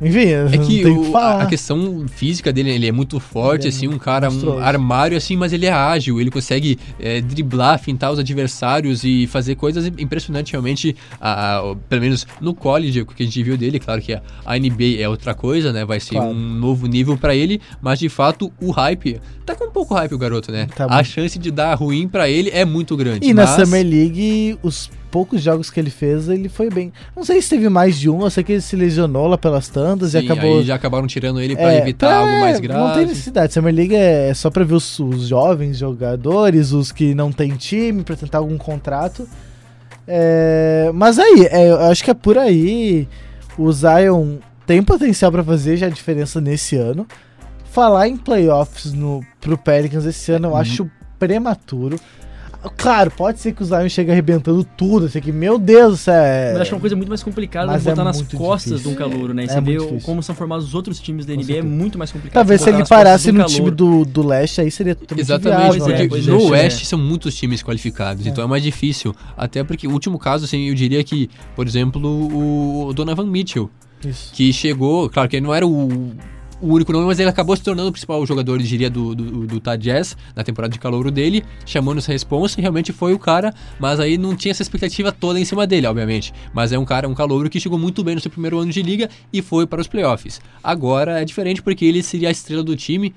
Enfim, 0.00 0.18
É 0.32 0.58
que 0.58 0.84
o 0.84 1.10
que 1.12 1.16
a, 1.16 1.46
questão 1.46 2.06
física 2.08 2.52
dele, 2.52 2.70
ele 2.70 2.88
é 2.88 2.92
muito 2.92 3.20
forte, 3.20 3.66
é 3.66 3.68
assim, 3.68 3.86
um 3.86 3.98
cara, 3.98 4.28
um 4.30 4.58
armário, 4.58 5.16
assim, 5.16 5.36
mas 5.36 5.52
ele 5.52 5.64
é 5.66 5.72
ágil, 5.72 6.20
ele 6.20 6.30
consegue 6.30 6.76
é, 6.98 7.20
driblar, 7.20 7.78
fintar 7.78 8.10
os 8.12 8.18
adversários 8.18 9.04
e 9.04 9.28
fazer 9.28 9.54
coisas 9.54 9.86
impressionantes, 9.98 10.50
realmente, 10.50 10.96
a- 11.20 11.58
a- 11.58 11.76
pelo 11.88 12.02
menos 12.02 12.26
no 12.40 12.52
college, 12.52 13.00
o 13.02 13.06
que 13.06 13.22
a 13.22 13.26
gente 13.26 13.42
viu 13.44 13.56
dele, 13.56 13.78
claro 13.78 14.00
que 14.00 14.12
a, 14.12 14.20
a 14.44 14.56
NBA 14.58 15.00
é 15.00 15.08
outra 15.08 15.34
coisa, 15.34 15.72
né, 15.72 15.84
vai 15.84 16.00
ser 16.00 16.16
Claro. 16.16 16.30
um 16.30 16.34
novo 16.34 16.86
nível 16.88 17.16
pra 17.16 17.34
ele, 17.36 17.60
mas 17.80 18.00
de 18.00 18.08
fato, 18.08 18.52
o 18.60 18.72
hype, 18.72 19.20
tá 19.46 19.54
com 19.54 19.66
um 19.66 19.70
pouco 19.70 19.94
hype 19.94 20.14
o 20.14 20.18
garoto, 20.18 20.50
né, 20.50 20.66
Tá 20.74 20.86
a 20.90 21.04
chance 21.04 21.38
de 21.38 21.50
dar 21.52 21.74
ruim 21.74 22.08
pra 22.08 22.28
ele 22.28 22.50
é 22.52 22.64
muito 22.64 22.96
grande. 22.96 23.24
E 23.28 23.32
na 23.32 23.44
mas- 23.46 23.50
Summer 23.50 23.86
League, 23.86 24.58
os 24.64 24.90
poucos 25.12 25.40
jogos 25.42 25.70
que 25.70 25.78
ele 25.78 25.90
fez, 25.90 26.28
ele 26.28 26.48
foi 26.48 26.68
bem. 26.70 26.92
Não 27.14 27.22
sei 27.24 27.40
se 27.40 27.50
teve 27.50 27.68
mais 27.68 27.96
de 28.00 28.10
um, 28.10 28.22
eu 28.22 28.30
sei 28.30 28.42
que 28.42 28.52
ele 28.52 28.60
se 28.60 28.74
lesionou 28.74 29.28
lá 29.28 29.38
pelas 29.38 29.68
tantas 29.68 30.14
e 30.14 30.18
Sim, 30.20 30.24
acabou. 30.24 30.58
aí 30.58 30.64
já 30.64 30.74
acabaram 30.74 31.06
tirando 31.06 31.40
ele 31.40 31.54
pra 31.54 31.72
É, 31.72 31.78
evitar 31.78 32.12
algo 32.14 32.40
mais 32.40 32.58
grave. 32.58 32.80
Não 32.80 32.94
tem 32.94 33.06
necessidade. 33.06 33.52
Summer 33.52 33.72
League 33.72 33.94
é 33.94 34.32
só 34.34 34.50
pra 34.50 34.64
ver 34.64 34.74
os, 34.74 34.98
os 34.98 35.28
jovens 35.28 35.76
jogadores, 35.78 36.72
os 36.72 36.90
que 36.90 37.14
não 37.14 37.30
tem 37.30 37.50
time, 37.52 38.02
pra 38.02 38.16
tentar 38.16 38.38
algum 38.38 38.58
contrato. 38.58 39.28
É, 40.08 40.90
mas 40.94 41.18
aí, 41.18 41.46
é, 41.50 41.70
eu 41.70 41.78
acho 41.82 42.02
que 42.02 42.10
é 42.10 42.14
por 42.14 42.36
aí. 42.38 43.06
O 43.56 43.70
Zion 43.70 44.38
tem 44.66 44.82
potencial 44.82 45.30
pra 45.30 45.44
fazer 45.44 45.76
já 45.76 45.86
a 45.86 45.90
diferença 45.90 46.40
nesse 46.40 46.76
ano. 46.76 47.06
Falar 47.70 48.08
em 48.08 48.16
playoffs 48.16 48.92
no, 48.92 49.20
pro 49.40 49.56
Pelicans 49.56 50.04
esse 50.04 50.32
ano 50.32 50.48
eu 50.48 50.52
Uhum. 50.52 50.56
acho 50.56 50.90
prematuro. 51.18 51.98
Claro, 52.76 53.10
pode 53.10 53.40
ser 53.40 53.52
que 53.52 53.62
o 53.62 53.64
Zion 53.66 53.88
chegue 53.88 54.10
arrebentando 54.10 54.62
tudo, 54.64 55.06
assim, 55.06 55.20
que, 55.20 55.32
meu 55.32 55.58
Deus, 55.58 56.00
isso 56.00 56.10
é... 56.10 56.52
Mas 56.52 56.62
acho 56.62 56.70
que 56.70 56.74
é 56.74 56.76
uma 56.76 56.80
coisa 56.80 56.96
muito 56.96 57.08
mais 57.08 57.22
complicada 57.22 57.66
Mas 57.66 57.82
de 57.82 57.88
botar 57.88 58.02
é 58.02 58.04
nas 58.04 58.22
costas 58.22 58.72
difícil. 58.72 58.78
de 58.78 58.88
um 58.88 58.94
calouro, 58.94 59.34
né? 59.34 59.44
E 59.44 59.50
É 59.50 59.60
difícil. 59.60 60.00
como 60.02 60.22
são 60.22 60.34
formados 60.34 60.66
os 60.66 60.74
outros 60.74 61.00
times 61.00 61.26
da 61.26 61.34
NBA, 61.34 61.56
é 61.58 61.62
muito 61.62 61.98
mais 61.98 62.12
complicado. 62.12 62.34
Talvez 62.34 62.60
se 62.60 62.70
ele 62.70 62.84
parasse 62.86 63.30
um 63.30 63.34
no 63.34 63.38
calouro. 63.40 63.54
time 63.54 63.70
do, 63.70 64.04
do 64.04 64.26
leste, 64.26 64.60
aí 64.60 64.70
seria 64.70 64.94
totalmente 64.94 65.24
Exatamente, 65.24 65.78
viável, 65.78 65.86
é, 65.86 65.96
porque 65.96 66.08
pois 66.08 66.28
é, 66.28 66.30
no 66.30 66.40
é. 66.40 66.50
Oeste 66.50 66.86
são 66.86 66.98
muitos 66.98 67.34
times 67.34 67.62
qualificados, 67.62 68.26
então 68.26 68.44
é 68.44 68.46
mais 68.46 68.62
difícil. 68.62 69.14
Até 69.36 69.64
porque 69.64 69.86
o 69.88 69.90
último 69.92 70.18
caso, 70.18 70.44
assim, 70.44 70.68
eu 70.68 70.74
diria 70.74 71.02
que, 71.02 71.28
por 71.56 71.66
exemplo, 71.66 72.00
o 72.86 72.92
Donovan 72.92 73.26
Mitchell, 73.26 73.70
Isso. 74.04 74.32
que 74.32 74.52
chegou, 74.52 75.08
claro 75.10 75.28
que 75.28 75.36
ele 75.36 75.46
não 75.46 75.54
era 75.54 75.66
o, 75.66 76.12
o 76.62 76.74
único 76.74 76.92
nome, 76.92 77.06
mas 77.06 77.18
ele 77.18 77.28
acabou 77.28 77.56
se 77.56 77.62
tornando 77.62 77.88
o 77.88 77.92
principal 77.92 78.24
jogador, 78.24 78.60
eu 78.60 78.66
diria, 78.66 78.88
do, 78.88 79.14
do, 79.14 79.46
do 79.46 79.76
Jazz, 79.76 80.16
na 80.34 80.44
temporada 80.44 80.72
de 80.72 80.78
calouro 80.78 81.10
dele, 81.10 81.44
chamando 81.66 81.98
essa 81.98 82.12
responsa, 82.12 82.58
e 82.58 82.62
realmente 82.62 82.92
foi 82.92 83.12
o 83.12 83.18
cara, 83.18 83.52
mas 83.80 83.98
aí 83.98 84.16
não 84.16 84.36
tinha 84.36 84.52
essa 84.52 84.62
expectativa 84.62 85.10
toda 85.10 85.40
em 85.40 85.44
cima 85.44 85.66
dele, 85.66 85.88
obviamente. 85.88 86.32
Mas 86.54 86.72
é 86.72 86.78
um 86.78 86.84
cara, 86.84 87.08
um 87.08 87.14
calouro 87.14 87.50
que 87.50 87.58
chegou 87.58 87.78
muito 87.78 88.04
bem 88.04 88.14
no 88.14 88.20
seu 88.20 88.30
primeiro 88.30 88.58
ano 88.58 88.70
de 88.70 88.80
liga 88.80 89.10
e 89.32 89.42
foi 89.42 89.66
para 89.66 89.80
os 89.80 89.88
playoffs. 89.88 90.40
Agora 90.62 91.20
é 91.20 91.24
diferente 91.24 91.60
porque 91.60 91.84
ele 91.84 92.02
seria 92.02 92.28
a 92.28 92.32
estrela 92.32 92.62
do 92.62 92.76
time, 92.76 93.12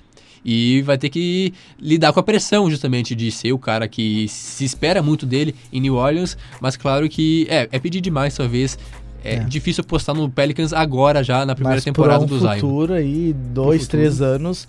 e 0.48 0.84
vai 0.84 0.96
ter 0.96 1.10
que 1.10 1.52
lidar 1.80 2.14
com 2.14 2.20
a 2.20 2.24
pressão, 2.24 2.70
justamente, 2.70 3.16
de 3.16 3.32
ser 3.32 3.52
o 3.52 3.58
cara 3.58 3.88
que 3.88 4.28
se 4.28 4.64
espera 4.64 5.02
muito 5.02 5.26
dele 5.26 5.56
em 5.74 5.82
New 5.82 5.96
Orleans. 5.96 6.38
Mas 6.62 6.78
claro 6.78 7.10
que 7.10 7.48
é, 7.50 7.68
é 7.72 7.80
pedir 7.80 8.00
demais, 8.00 8.36
talvez. 8.36 8.78
É, 9.26 9.36
É. 9.36 9.40
difícil 9.40 9.82
apostar 9.82 10.16
no 10.16 10.30
Pelicans 10.30 10.72
agora, 10.72 11.24
já 11.24 11.46
na 11.46 11.56
primeira 11.56 11.78
Mas 11.78 11.84
temporada 11.84 12.20
por 12.20 12.28
do 12.30 12.36
um 12.36 12.40
Zion. 12.40 12.52
futuro 12.60 12.94
aí, 12.94 13.34
dois, 13.34 13.82
futuro. 13.84 14.02
três 14.04 14.22
anos, 14.22 14.68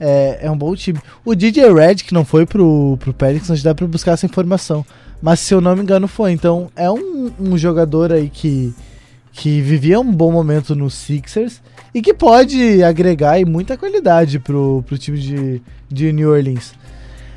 é, 0.00 0.38
é 0.42 0.50
um 0.50 0.56
bom 0.56 0.74
time. 0.74 0.98
O 1.24 1.34
DJ 1.34 1.72
Red, 1.72 1.96
que 1.96 2.14
não 2.14 2.24
foi 2.24 2.46
pro, 2.46 2.96
pro 3.00 3.12
Pelicans, 3.12 3.50
acho 3.50 3.60
que 3.60 3.64
dá 3.68 3.74
pra 3.74 3.86
buscar 3.86 4.12
essa 4.12 4.26
informação. 4.26 4.84
Mas 5.20 5.40
se 5.40 5.52
eu 5.52 5.60
não 5.60 5.74
me 5.76 5.82
engano 5.82 6.06
foi. 6.08 6.32
Então 6.32 6.70
é 6.76 6.90
um, 6.90 7.30
um 7.40 7.58
jogador 7.58 8.12
aí 8.12 8.30
que, 8.30 8.72
que 9.32 9.60
vivia 9.60 9.98
um 10.00 10.12
bom 10.12 10.30
momento 10.30 10.74
no 10.76 10.88
Sixers 10.88 11.60
e 11.92 12.00
que 12.00 12.14
pode 12.14 12.82
agregar 12.84 13.32
aí 13.32 13.44
muita 13.44 13.76
qualidade 13.76 14.38
pro, 14.38 14.84
pro 14.86 14.96
time 14.96 15.18
de, 15.18 15.60
de 15.88 16.12
New 16.12 16.30
Orleans. 16.30 16.72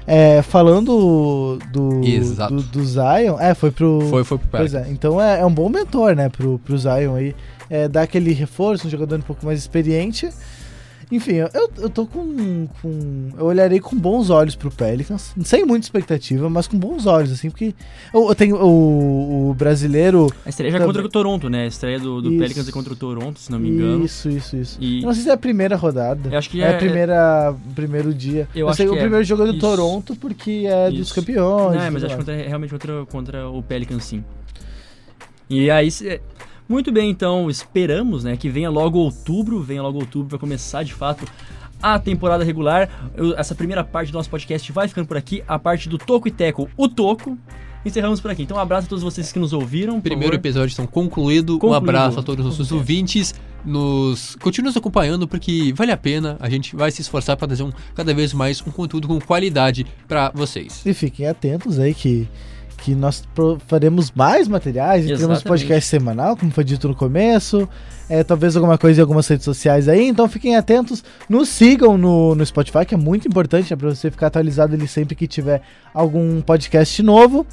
É, 0.05 0.41
falando 0.41 1.59
do, 1.71 2.01
do, 2.49 2.61
do 2.63 2.83
Zion, 2.83 3.39
é, 3.39 3.53
foi 3.53 3.71
pro, 3.71 4.01
Foi, 4.09 4.23
foi 4.23 4.37
pro 4.37 4.47
Pois 4.49 4.73
é, 4.73 4.87
então 4.89 5.21
é, 5.21 5.41
é 5.41 5.45
um 5.45 5.53
bom 5.53 5.69
mentor, 5.69 6.15
né, 6.15 6.29
pro, 6.29 6.59
pro 6.59 6.77
Zion 6.77 7.15
aí. 7.15 7.35
É, 7.69 7.87
dar 7.87 8.01
aquele 8.01 8.33
reforço, 8.33 8.87
um 8.87 8.89
jogador 8.89 9.17
um 9.17 9.21
pouco 9.21 9.45
mais 9.45 9.59
experiente. 9.59 10.29
Enfim, 11.11 11.33
eu, 11.33 11.49
eu 11.77 11.89
tô 11.89 12.05
com, 12.07 12.67
com. 12.81 13.29
Eu 13.37 13.45
olharei 13.45 13.81
com 13.81 13.97
bons 13.97 14.29
olhos 14.29 14.55
pro 14.55 14.71
Pelicans. 14.71 15.33
Sem 15.43 15.65
muita 15.65 15.85
expectativa, 15.85 16.49
mas 16.49 16.67
com 16.67 16.77
bons 16.79 17.05
olhos, 17.05 17.31
assim, 17.33 17.49
porque. 17.49 17.75
Eu, 18.13 18.29
eu 18.29 18.35
tenho 18.35 18.55
o, 18.55 19.49
o 19.49 19.53
brasileiro. 19.53 20.27
A 20.45 20.49
estreia 20.49 20.71
já 20.71 20.77
é 20.79 20.85
contra 20.85 21.03
o 21.05 21.09
Toronto, 21.09 21.49
né? 21.49 21.63
A 21.63 21.67
estreia 21.67 21.99
do, 21.99 22.21
do 22.21 22.29
Isso. 22.29 22.39
Pelicans 22.39 22.69
é 22.69 22.71
contra 22.71 22.93
o 22.93 22.95
Toronto, 22.95 23.39
se 23.39 23.51
não 23.51 23.59
me 23.59 23.69
engano. 23.69 24.05
Isso, 24.05 24.29
isso, 24.29 24.55
isso. 24.55 24.77
E- 24.79 25.01
Eu 25.01 25.07
não 25.07 25.13
sei 25.13 25.23
se 25.23 25.29
é 25.29 25.33
a 25.33 25.37
primeira 25.37 25.75
rodada. 25.75 26.29
Eu 26.31 26.37
acho 26.37 26.49
que 26.49 26.61
é, 26.61 26.65
é- 26.67 26.75
a 26.75 26.77
primeira. 26.77 27.55
primeiro 27.75 28.13
dia. 28.13 28.47
Eu 28.55 28.61
Eu, 28.61 28.69
acho 28.69 28.77
sei 28.77 28.85
que 28.85 28.91
o 28.93 28.95
é. 28.95 28.99
primeiro 29.01 29.25
jogo 29.25 29.43
é 29.43 29.47
do 29.47 29.51
Isso. 29.51 29.59
Toronto, 29.59 30.15
porque 30.15 30.63
é 30.65 30.89
dos 30.89 30.99
Isso. 30.99 31.15
campeões. 31.15 31.75
Não, 31.75 31.83
é, 31.83 31.89
mas 31.89 32.03
acho 32.05 32.13
que 32.15 32.19
contra, 32.23 32.35
realmente 32.35 32.69
contra, 32.69 33.05
contra 33.05 33.49
o 33.49 33.61
Pelicans, 33.61 34.05
sim. 34.05 34.23
E 35.49 35.69
aí, 35.69 35.89
muito 36.71 36.91
bem, 36.91 37.09
então, 37.09 37.49
esperamos, 37.49 38.23
né, 38.23 38.35
que 38.37 38.49
venha 38.49 38.69
logo 38.69 38.97
outubro, 38.97 39.61
venha 39.61 39.81
logo 39.83 39.99
outubro 39.99 40.29
para 40.29 40.37
começar, 40.39 40.83
de 40.83 40.93
fato, 40.93 41.25
a 41.81 41.99
temporada 41.99 42.43
regular. 42.43 42.89
Eu- 43.15 43.37
essa 43.37 43.53
primeira 43.53 43.83
parte 43.83 44.11
do 44.11 44.15
nosso 44.17 44.29
podcast 44.29 44.71
vai 44.71 44.87
ficando 44.87 45.07
por 45.07 45.17
aqui, 45.17 45.43
a 45.47 45.59
parte 45.59 45.87
do 45.89 45.97
Toco 45.97 46.27
e 46.27 46.31
Teco, 46.31 46.69
o 46.77 46.87
Toco. 46.87 47.37
Encerramos 47.83 48.21
por 48.21 48.29
aqui. 48.29 48.43
Então, 48.43 48.57
um 48.57 48.59
abraço 48.59 48.85
a 48.85 48.89
todos 48.89 49.03
vocês 49.03 49.31
que 49.31 49.39
nos 49.39 49.53
ouviram. 49.53 49.99
Primeiro 49.99 50.33
favor. 50.33 50.39
episódio 50.39 50.71
então 50.73 50.85
concluído. 50.85 51.55
Um 51.55 51.59
Concluído. 51.59 51.77
abraço 51.89 52.19
a 52.19 52.23
todos 52.23 52.45
os 52.45 52.51
nossos 52.59 52.71
ouvintes. 52.71 53.33
Nos 53.65 54.35
continue 54.35 54.67
nos 54.67 54.77
acompanhando 54.77 55.27
porque 55.27 55.73
vale 55.75 55.91
a 55.91 55.97
pena. 55.97 56.37
A 56.39 56.47
gente 56.47 56.75
vai 56.75 56.91
se 56.91 57.01
esforçar 57.01 57.35
para 57.35 57.47
trazer 57.47 57.63
um, 57.63 57.71
cada 57.95 58.13
vez 58.13 58.33
mais 58.35 58.61
um 58.61 58.69
conteúdo 58.69 59.07
com 59.07 59.19
qualidade 59.19 59.87
para 60.07 60.29
vocês. 60.29 60.83
E 60.85 60.93
fiquem 60.93 61.25
atentos 61.27 61.79
aí 61.79 61.95
que, 61.95 62.27
que 62.83 62.95
nós 62.95 63.23
faremos 63.67 64.11
mais 64.11 64.47
materiais. 64.47 65.03
e 65.05 65.07
Teremos 65.09 65.23
Exatamente. 65.37 65.47
podcast 65.47 65.89
semanal, 65.89 66.35
como 66.35 66.51
foi 66.51 66.63
dito 66.63 66.87
no 66.87 66.95
começo. 66.95 67.67
É, 68.09 68.23
talvez 68.23 68.57
alguma 68.57 68.77
coisa 68.77 68.99
em 68.99 69.03
algumas 69.03 69.27
redes 69.27 69.45
sociais 69.45 69.87
aí. 69.87 70.07
Então 70.07 70.27
fiquem 70.27 70.55
atentos. 70.57 71.03
Nos 71.29 71.47
sigam 71.49 71.97
no, 71.97 72.35
no 72.35 72.45
Spotify, 72.45 72.85
que 72.85 72.93
é 72.93 72.97
muito 72.97 73.27
importante, 73.27 73.71
né? 73.71 73.77
Pra 73.77 73.89
você 73.89 74.11
ficar 74.11 74.27
atualizado 74.27 74.73
ali 74.73 74.87
sempre 74.87 75.15
que 75.15 75.27
tiver 75.27 75.61
algum 75.93 76.41
podcast 76.41 77.01
novo. 77.03 77.45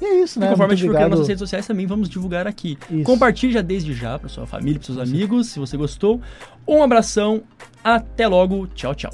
E 0.00 0.04
é 0.04 0.22
isso, 0.24 0.38
E 0.38 0.40
né? 0.40 0.48
conforme 0.48 0.64
a 0.64 0.66
Muito 0.68 0.78
gente 0.80 0.88
for 0.88 0.94
criando 0.94 1.04
obrigado. 1.04 1.10
nossas 1.10 1.28
redes 1.28 1.38
sociais, 1.40 1.66
também 1.66 1.86
vamos 1.86 2.08
divulgar 2.08 2.46
aqui. 2.48 2.76
Isso. 2.90 3.04
Compartilhe 3.04 3.52
já 3.52 3.62
desde 3.62 3.94
já 3.94 4.18
para 4.18 4.28
sua 4.28 4.46
família, 4.46 4.80
para 4.80 4.86
seus 4.86 4.98
amigos, 4.98 5.46
se 5.46 5.60
você 5.60 5.76
gostou. 5.76 6.20
Um 6.66 6.82
abração, 6.82 7.42
até 7.84 8.26
logo, 8.26 8.66
tchau, 8.74 8.94
tchau. 8.96 9.10